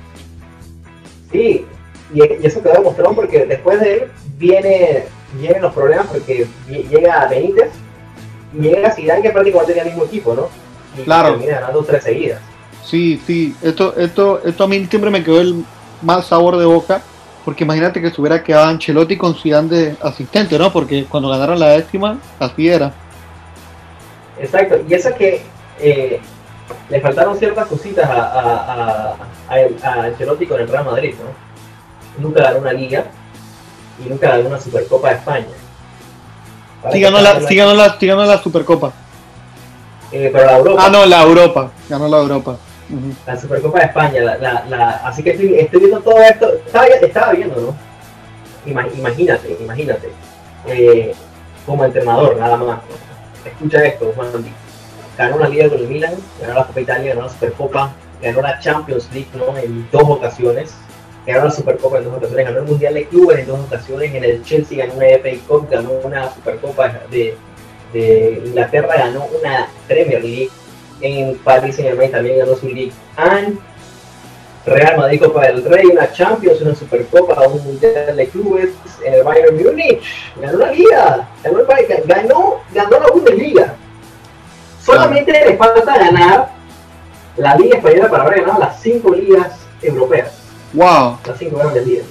Sí, 1.31 1.65
y, 2.13 2.21
eso 2.45 2.61
quedó 2.61 2.73
demostrado 2.73 3.15
porque 3.15 3.45
después 3.45 3.79
de 3.79 3.93
él 3.93 4.03
viene, 4.37 5.05
vienen 5.33 5.61
los 5.61 5.73
problemas 5.73 6.07
porque 6.07 6.45
llega 6.67 7.27
Benítez 7.27 7.71
y 8.53 8.61
llega 8.61 8.91
Zidane 8.91 9.21
que 9.21 9.31
prácticamente 9.31 9.73
tenía 9.73 9.83
el 9.83 9.89
mismo 9.89 10.05
equipo, 10.05 10.33
¿no? 10.35 10.49
Y 10.95 11.03
claro. 11.03 11.31
termina 11.31 11.59
ganando 11.59 11.83
tres 11.83 12.03
seguidas. 12.03 12.41
Sí, 12.89 13.21
sí, 13.25 13.55
esto, 13.61 13.95
esto, 13.97 14.41
esto 14.45 14.63
a 14.63 14.67
mí 14.67 14.85
siempre 14.85 15.11
me 15.11 15.23
quedó 15.23 15.41
el 15.41 15.65
mal 16.01 16.23
sabor 16.23 16.57
de 16.57 16.65
boca 16.65 17.01
porque 17.43 17.63
imagínate 17.63 18.01
que 18.01 18.11
se 18.11 18.19
hubiera 18.19 18.43
quedado 18.43 18.65
Ancelotti 18.65 19.17
con 19.17 19.35
Zidane 19.35 19.69
de 19.69 19.95
asistente, 20.01 20.57
¿no? 20.57 20.71
Porque 20.71 21.05
cuando 21.05 21.29
ganaron 21.29 21.59
la 21.59 21.69
décima, 21.69 22.17
así 22.39 22.67
era. 22.67 22.93
Exacto, 24.39 24.75
y 24.87 24.93
eso 24.93 25.09
que 25.17 25.41
eh, 25.79 26.19
le 26.89 27.01
faltaron 27.01 27.37
ciertas 27.37 27.67
cositas 27.67 28.09
a, 28.09 28.21
a, 28.21 29.15
a, 29.49 29.89
a 29.89 30.03
Ancelotti 30.03 30.45
con 30.45 30.59
el 30.59 30.67
Real 30.67 30.85
Madrid, 30.85 31.13
¿no? 31.19 31.47
nunca 32.17 32.43
ganó 32.43 32.59
una 32.59 32.73
liga 32.73 33.05
y 34.03 34.09
nunca 34.09 34.29
ganó 34.29 34.49
una 34.49 34.59
Supercopa 34.59 35.09
de 35.09 35.15
España. 35.15 35.47
Sí 36.91 37.01
ganó, 37.01 37.19
la, 37.19 37.41
sí, 37.41 37.55
ganó 37.55 37.73
la, 37.73 37.97
sí 37.99 38.07
ganó 38.07 38.25
la 38.25 38.41
Supercopa. 38.41 38.93
Eh, 40.11 40.29
pero 40.31 40.45
la 40.45 40.57
Europa. 40.57 40.83
Ah, 40.85 40.89
no, 40.89 41.05
la 41.05 41.21
Europa. 41.21 41.71
Ganó 41.89 42.07
la 42.07 42.17
Europa. 42.17 42.57
La 43.25 43.39
Supercopa 43.39 43.79
de 43.79 43.85
España. 43.85 44.21
La, 44.21 44.65
la, 44.67 44.89
así 45.05 45.23
que 45.23 45.31
estoy, 45.31 45.79
viendo 45.79 46.01
todo 46.01 46.21
esto. 46.21 46.53
Estaba, 47.01 47.31
viendo, 47.31 47.55
¿no? 47.55 47.75
imagínate, 48.65 49.57
imagínate. 49.59 50.09
Eh, 50.67 51.13
como 51.65 51.85
entrenador, 51.85 52.37
nada 52.37 52.57
más. 52.57 52.79
Escucha 53.45 53.83
esto, 53.85 54.11
Juan. 54.15 54.29
Ganó 55.17 55.35
una 55.37 55.49
liga 55.49 55.69
con 55.69 55.79
el 55.79 55.87
Milan, 55.87 56.13
ganó 56.39 56.53
la 56.53 56.67
Copa 56.67 56.81
Italia, 56.81 57.13
ganó 57.13 57.25
la 57.25 57.33
Supercopa, 57.33 57.93
ganó 58.21 58.41
la 58.41 58.59
Champions 58.59 59.09
League 59.11 59.29
¿no? 59.33 59.57
en 59.57 59.87
dos 59.91 60.03
ocasiones 60.03 60.75
ganó 61.27 61.45
la 61.45 61.51
Supercopa 61.51 61.97
en 61.97 62.05
dos 62.05 62.15
ocasiones, 62.15 62.45
ganó 62.45 62.59
el 62.59 62.65
Mundial 62.65 62.93
de 62.93 63.05
Clubes 63.07 63.39
en 63.39 63.47
dos 63.47 63.59
ocasiones, 63.59 64.15
en 64.15 64.23
el 64.23 64.43
Chelsea 64.43 64.77
ganó 64.77 64.93
una 64.97 65.07
FA 65.07 65.29
Cup, 65.47 65.69
ganó 65.69 65.91
una 66.03 66.33
Supercopa 66.33 67.01
de, 67.11 67.35
de 67.93 68.41
Inglaterra, 68.45 68.95
ganó 68.97 69.25
una 69.25 69.67
Premier 69.87 70.23
League, 70.23 70.49
en 71.01 71.37
Paris 71.37 71.75
Saint 71.75 71.89
Germain 71.89 72.11
también 72.11 72.39
ganó 72.39 72.55
su 72.55 72.67
League 72.67 72.93
and 73.15 73.59
Real 74.65 74.97
Madrid 74.97 75.21
Copa 75.21 75.47
del 75.47 75.63
Rey, 75.63 75.85
una 75.85 76.11
Champions, 76.11 76.61
una 76.61 76.75
Supercopa, 76.75 77.47
un 77.47 77.63
Mundial 77.63 78.15
de 78.15 78.27
Clubes, 78.27 78.69
en 79.05 79.13
el 79.13 79.23
Bayern 79.23 79.55
Múnich, 79.55 80.01
ganó 80.35 80.57
la 80.57 80.71
Liga, 80.71 81.29
ganó, 81.41 81.59
el, 81.59 82.03
ganó, 82.05 82.61
ganó 82.73 82.99
la 82.99 83.07
Bundesliga. 83.07 83.75
Solamente 84.83 85.31
le 85.31 85.55
falta 85.55 85.97
ganar 85.97 86.49
la 87.37 87.55
Liga 87.55 87.77
Española 87.77 88.09
para 88.09 88.23
haber 88.23 88.41
ganado 88.41 88.59
las 88.59 88.81
cinco 88.81 89.13
ligas 89.13 89.53
europeas. 89.81 90.37
Wow. 90.73 91.17
Las 91.25 91.37
5 91.37 91.57
grandes 91.57 91.87
ligas. 91.87 92.05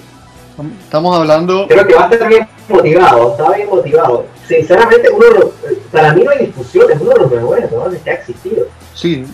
Estamos 0.83 1.19
hablando. 1.19 1.67
Creo 1.69 1.87
que 1.87 1.95
va 1.95 2.09
a 2.09 2.11
estar 2.11 2.29
bien 2.29 2.49
motivado, 2.69 3.33
está 3.33 3.53
bien 3.53 3.69
motivado. 3.69 4.27
Sinceramente, 4.49 5.11
uno 5.11 5.51
para 5.93 6.13
mí 6.15 6.23
no 6.25 6.31
hay 6.31 6.47
discusión, 6.47 6.91
es 6.91 7.01
uno 7.01 7.11
de 7.11 7.21
los 7.21 7.31
mejores 7.31 7.69
jugadores 7.69 8.03
que 8.03 8.11
ha 8.11 8.15
existido. 8.15 8.67
Sí, 9.07 9.25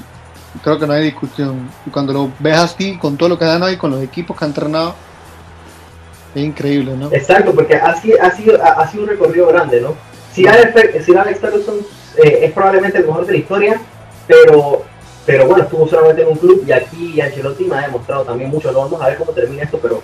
creo 0.62 0.78
que 0.78 0.87
no 0.87 0.92
hay 0.92 1.04
discusión. 1.04 1.70
Y 1.87 1.90
cuando 1.90 2.12
lo 2.12 2.30
ves 2.38 2.56
así, 2.56 2.98
con 2.98 3.16
todo 3.16 3.30
lo 3.30 3.38
que 3.38 3.44
han 3.44 3.72
y 3.72 3.76
con 3.76 3.90
los 3.90 4.02
equipos 4.02 4.37
que 4.37 4.44
ha 4.44 4.48
entrenado, 4.48 4.94
es 6.35 6.42
increíble, 6.42 6.96
¿no? 6.96 7.12
Exacto, 7.12 7.52
porque 7.54 7.76
ha, 7.76 7.90
ha, 7.90 8.00
sido, 8.00 8.18
ha, 8.62 8.87
sido 8.88 9.04
un 9.04 9.08
recorrido 9.08 9.46
grande, 9.48 9.80
¿no? 9.80 9.94
Si 10.32 10.46
Alex, 10.46 11.04
si 11.04 11.14
Alex 11.14 11.40
Ferguson 11.40 11.76
eh, 12.22 12.40
es 12.42 12.52
probablemente 12.52 12.98
el 12.98 13.06
mejor 13.06 13.26
de 13.26 13.32
la 13.32 13.38
historia, 13.38 13.80
pero 14.26 14.85
pero 15.24 15.46
bueno, 15.46 15.62
estuvo 15.62 15.87
solamente 15.87 16.22
en 16.22 16.28
un 16.28 16.37
club 16.37 16.64
y 16.66 16.72
aquí 16.72 17.20
Ancelotti 17.20 17.64
me 17.64 17.76
ha 17.76 17.82
demostrado 17.82 18.24
también 18.24 18.50
mucho. 18.50 18.72
No 18.72 18.80
vamos 18.80 19.00
a 19.00 19.08
ver 19.08 19.18
cómo 19.18 19.32
termina 19.32 19.62
esto, 19.62 19.78
pero 19.80 20.02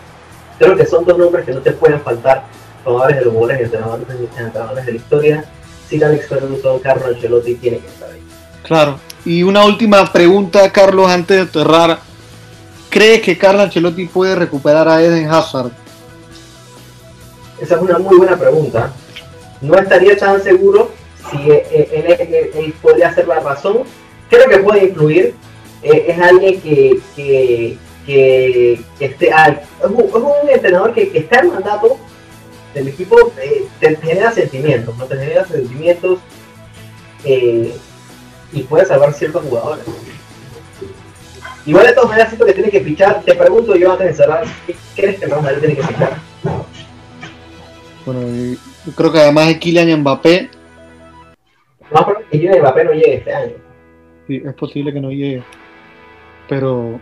creo 0.58 0.76
que 0.76 0.86
son 0.86 1.04
dos 1.04 1.18
nombres 1.18 1.44
que 1.44 1.52
no 1.52 1.60
te 1.60 1.72
pueden 1.72 2.00
faltar, 2.00 2.44
jugadores 2.84 3.18
de 3.18 3.24
los 3.24 3.34
jugadores 3.34 3.60
y 3.60 3.64
entrenadores, 3.64 4.86
de 4.86 4.92
la 4.92 4.96
historia. 4.96 5.44
Si 5.88 6.02
Alex 6.02 6.28
Ferguson, 6.28 6.78
Carlos 6.80 7.08
Ancelotti 7.08 7.54
tiene 7.56 7.78
que 7.78 7.88
estar 7.88 8.10
ahí. 8.10 8.22
Claro. 8.62 8.98
Y 9.24 9.42
una 9.42 9.64
última 9.64 10.10
pregunta, 10.12 10.70
Carlos, 10.72 11.08
antes 11.10 11.46
de 11.46 11.60
cerrar. 11.60 12.00
¿Crees 12.90 13.20
que 13.20 13.36
Carlos 13.36 13.64
Ancelotti 13.64 14.06
puede 14.06 14.34
recuperar 14.34 14.88
a 14.88 15.02
Eden 15.02 15.28
Hazard? 15.28 15.70
Esa 17.60 17.74
es 17.74 17.80
una 17.82 17.98
muy 17.98 18.16
buena 18.16 18.36
pregunta. 18.36 18.92
No 19.60 19.76
estaría 19.76 20.16
tan 20.16 20.42
seguro 20.42 20.90
si 21.30 21.50
él 21.50 22.74
podría 22.80 23.12
ser 23.12 23.28
la 23.28 23.40
razón 23.40 23.84
creo 24.28 24.48
que 24.48 24.58
puede 24.58 24.84
influir. 24.86 25.34
Eh, 25.82 26.06
es 26.08 26.18
alguien 26.18 26.60
que, 26.60 26.98
que, 27.14 27.78
que, 28.04 28.80
esté, 28.98 29.28
es, 29.28 29.90
un, 29.90 30.50
entrenador 30.50 30.92
que, 30.92 31.10
está 31.14 31.40
en 31.40 31.48
mandato 31.48 31.98
del 32.74 32.88
equipo, 32.88 33.32
eh, 33.40 33.66
te 33.78 33.96
genera 33.96 34.32
sentimientos, 34.32 34.96
¿no? 34.96 35.04
te 35.04 35.16
genera 35.16 35.46
sentimientos 35.46 36.18
eh, 37.24 37.74
y 38.52 38.62
puede 38.62 38.84
salvar 38.86 39.12
ciertos 39.12 39.42
jugadores. 39.44 39.84
Igual 41.66 41.86
de 41.86 41.92
todas 41.92 42.08
maneras 42.08 42.28
siento 42.28 42.46
que 42.46 42.54
tiene 42.54 42.70
que 42.70 42.80
fichar, 42.80 43.22
te 43.22 43.34
pregunto 43.34 43.76
yo 43.76 43.92
antes 43.92 44.06
de 44.08 44.14
cerrar, 44.14 44.44
¿qué 44.66 44.74
crees 44.96 45.18
que 45.18 45.26
el 45.26 45.30
Real 45.30 45.60
tiene 45.60 45.76
que 45.76 45.82
fichar? 45.82 46.16
Bueno, 48.06 48.20
yo 48.86 48.92
creo 48.94 49.12
que 49.12 49.20
además 49.20 49.48
de 49.48 49.58
Kylian 49.58 50.00
Mbappé. 50.00 50.50
No, 51.90 52.06
pero 52.06 52.18
que 52.20 52.38
Kylian 52.38 52.60
Mbappé 52.60 52.84
no 52.84 52.92
llegue 52.92 53.14
este 53.16 53.34
año 53.34 53.68
es 54.28 54.54
posible 54.54 54.92
que 54.92 55.00
no 55.00 55.10
llegue. 55.10 55.42
Pero 56.48 57.00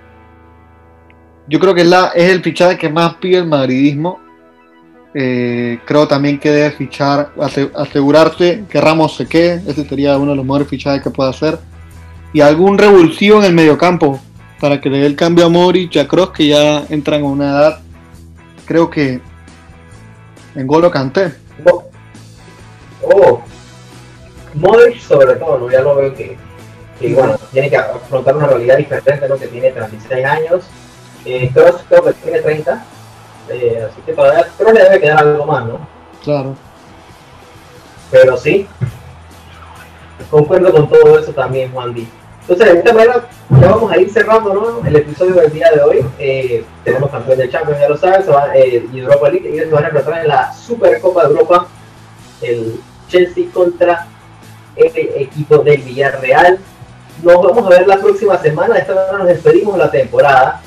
yo 1.49 1.61
creo 1.61 1.75
que 1.75 1.83
es, 1.83 1.87
la, 1.87 2.13
es 2.15 2.31
el 2.31 2.43
fichaje 2.43 2.79
que 2.79 2.89
más 2.89 3.15
pide 3.17 3.39
el 3.39 3.47
madridismo. 3.47 4.21
Eh, 5.19 5.79
creo 5.87 6.07
también 6.07 6.39
que 6.39 6.51
debe 6.51 6.71
fichar, 6.73 7.31
asegurarse 7.75 8.65
que 8.69 8.81
Ramos 8.81 9.17
se 9.17 9.27
quede. 9.27 9.63
Ese 9.67 9.89
sería 9.89 10.19
uno 10.19 10.33
de 10.33 10.37
los 10.37 10.45
mejores 10.45 10.69
fichajes 10.69 11.03
que 11.03 11.09
puede 11.09 11.31
hacer. 11.31 11.59
Y 12.35 12.43
algún 12.43 12.77
revulsivo 12.77 13.39
en 13.39 13.45
el 13.45 13.55
mediocampo 13.55 14.21
para 14.61 14.79
que 14.79 14.91
le 14.91 14.99
dé 14.99 15.07
el 15.07 15.17
cambio 15.17 15.47
a 15.47 15.49
Modric 15.49 15.95
y 15.95 15.99
a 15.99 16.07
Kroos 16.07 16.31
que 16.33 16.49
ya 16.49 16.85
entran 16.91 17.23
a 17.23 17.25
una 17.25 17.51
edad 17.51 17.81
creo 18.67 18.91
que 18.91 19.21
en 20.55 20.67
Golo 20.67 20.91
Canté. 20.91 21.33
Oh, 23.03 23.41
Modric 24.55 25.01
sobre 25.01 25.37
todo, 25.37 25.59
¿no? 25.59 25.71
ya 25.71 25.81
lo 25.81 25.97
veo 25.97 26.15
que, 26.15 26.37
que 26.99 27.15
bueno, 27.15 27.39
tiene 27.53 27.71
que 27.71 27.77
afrontar 27.77 28.37
una 28.37 28.49
realidad 28.49 28.77
diferente, 28.77 29.29
¿no? 29.29 29.39
que 29.39 29.47
tiene 29.47 29.71
36 29.71 30.25
años. 30.25 30.65
Eh, 31.25 31.51
creo 31.53 32.05
que 32.05 32.13
tiene 32.13 32.41
30, 32.41 32.85
eh, 33.49 33.89
así 33.91 34.01
que 34.03 34.13
todavía 34.13 34.47
creo 34.57 34.73
que 34.73 34.83
debe 34.83 35.01
quedar 35.01 35.19
algo 35.19 35.47
más, 35.47 35.67
¿no? 35.67 35.79
Claro. 36.23 36.55
Pero 38.11 38.37
sí, 38.37 38.67
concuerdo 40.31 40.73
con 40.73 40.89
todo 40.89 41.19
eso 41.19 41.33
también, 41.33 41.73
Juan 41.73 41.95
Di. 41.95 42.09
Entonces, 42.49 42.75
de 42.75 42.79
esta 42.79 42.93
manera, 42.93 43.29
ya 43.61 43.71
vamos 43.71 43.91
a 43.91 43.99
ir 43.99 44.09
cerrando 44.13 44.55
¿no? 44.55 44.87
el 44.87 44.95
episodio 44.95 45.35
del 45.35 45.53
día 45.53 45.69
de 45.73 45.81
hoy. 45.81 46.07
Eh, 46.17 46.65
tenemos 46.85 47.11
campeón 47.11 47.39
del 47.39 47.51
Champions, 47.51 47.81
ya 47.81 47.89
lo 47.89 47.97
saben, 47.97 48.25
se 48.25 48.31
va, 48.31 48.57
eh, 48.57 48.87
y 48.93 49.01
Europa 49.01 49.31
League, 49.31 49.51
y 49.51 49.59
se 49.59 49.67
van 49.67 49.85
a 49.85 49.89
enfrentar 49.89 50.21
en 50.21 50.29
la 50.29 50.53
Supercopa 50.53 51.25
de 51.25 51.31
Europa, 51.31 51.67
el 52.43 52.81
Chelsea 53.09 53.47
contra 53.53 54.07
el 54.77 54.93
equipo 55.17 55.59
del 55.59 55.83
Villarreal. 55.83 56.61
Nos 57.25 57.43
vamos 57.43 57.67
a 57.67 57.69
ver 57.71 57.89
la 57.89 57.97
próxima 57.97 58.39
semana, 58.39 58.75
de 58.75 58.81
esta 58.81 58.95
manera 58.95 59.19
nos 59.19 59.27
despedimos 59.27 59.75
de 59.75 59.79
la 59.81 59.91
temporada. 59.91 60.63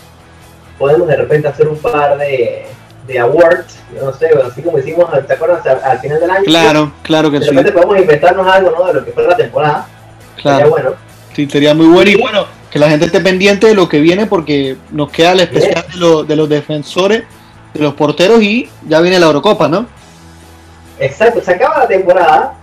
Podemos 0.79 1.07
de 1.07 1.15
repente 1.15 1.47
hacer 1.47 1.67
un 1.67 1.77
par 1.77 2.17
de, 2.17 2.65
de 3.05 3.19
awards, 3.19 3.77
yo 3.93 4.05
no 4.05 4.13
sé, 4.13 4.29
así 4.43 4.63
como 4.63 4.79
hicimos, 4.79 5.07
¿te 5.27 5.33
acuerdas? 5.33 5.63
Al, 5.83 5.99
final 5.99 6.19
del 6.19 6.31
año. 6.31 6.43
Claro, 6.45 6.91
claro 7.03 7.29
que 7.29 7.39
de 7.39 7.45
sí. 7.45 7.51
De 7.51 7.57
repente 7.57 7.73
podemos 7.73 7.99
inventarnos 7.99 8.47
algo, 8.47 8.71
¿no? 8.71 8.87
De 8.87 8.93
lo 8.93 9.05
que 9.05 9.11
fue 9.11 9.27
la 9.27 9.37
temporada. 9.37 9.87
Claro. 10.37 10.57
Sería 10.57 10.71
bueno 10.71 11.09
Sí, 11.35 11.47
sería 11.49 11.73
muy 11.73 11.87
bueno 11.87 12.09
y 12.09 12.15
bueno, 12.15 12.45
que 12.71 12.79
la 12.79 12.89
gente 12.89 13.05
esté 13.05 13.21
pendiente 13.21 13.67
de 13.67 13.75
lo 13.75 13.87
que 13.87 13.99
viene 13.99 14.25
porque 14.25 14.77
nos 14.91 15.11
queda 15.11 15.33
el 15.33 15.41
especial 15.41 15.85
de, 15.93 16.23
de 16.27 16.35
los 16.35 16.49
defensores, 16.49 17.23
de 17.73 17.79
los 17.79 17.93
porteros 17.93 18.41
y 18.41 18.69
ya 18.87 18.99
viene 18.99 19.19
la 19.19 19.27
Eurocopa, 19.27 19.67
¿no? 19.67 19.85
Exacto, 20.99 21.41
se 21.41 21.51
acaba 21.51 21.79
la 21.79 21.87
temporada, 21.87 22.53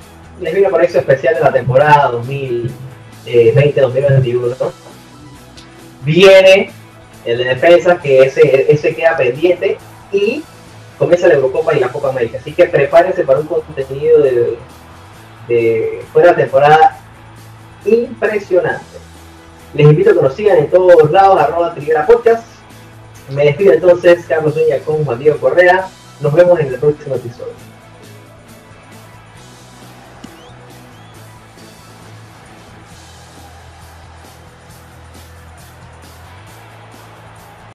les 0.40 0.52
viene 0.52 0.68
por 0.68 0.84
eso 0.84 0.98
especial 0.98 1.34
de 1.34 1.40
la 1.40 1.52
temporada 1.52 2.12
2020-2021. 2.12 4.72
Viene 6.04 6.70
el 7.26 7.38
de 7.38 7.44
defensa, 7.44 7.98
que 7.98 8.20
ese, 8.20 8.72
ese 8.72 8.94
queda 8.94 9.16
pendiente 9.16 9.76
y 10.12 10.42
comienza 10.98 11.28
la 11.28 11.34
Eurocopa 11.34 11.74
y 11.74 11.80
la 11.80 11.88
Copa 11.88 12.08
América. 12.08 12.38
Así 12.38 12.52
que 12.52 12.66
prepárense 12.66 13.24
para 13.24 13.40
un 13.40 13.46
contenido 13.46 14.22
de, 14.22 14.56
de 15.48 16.02
temporada 16.36 17.00
impresionante. 17.84 18.84
Les 19.74 19.86
invito 19.86 20.10
a 20.10 20.14
que 20.14 20.22
nos 20.22 20.34
sigan 20.34 20.58
en 20.58 20.70
todos 20.70 21.10
lados, 21.10 21.40
arroba 21.40 21.74
Triguera 21.74 22.06
Podcast. 22.06 22.46
Me 23.30 23.44
despido 23.44 23.72
entonces, 23.72 24.24
Carlos 24.26 24.56
Uña 24.56 24.78
con 24.78 25.04
Juan 25.04 25.18
Diego 25.18 25.38
Correa. 25.38 25.88
Nos 26.20 26.32
vemos 26.32 26.58
en 26.60 26.68
el 26.68 26.78
próximo 26.78 27.16
episodio. 27.16 27.65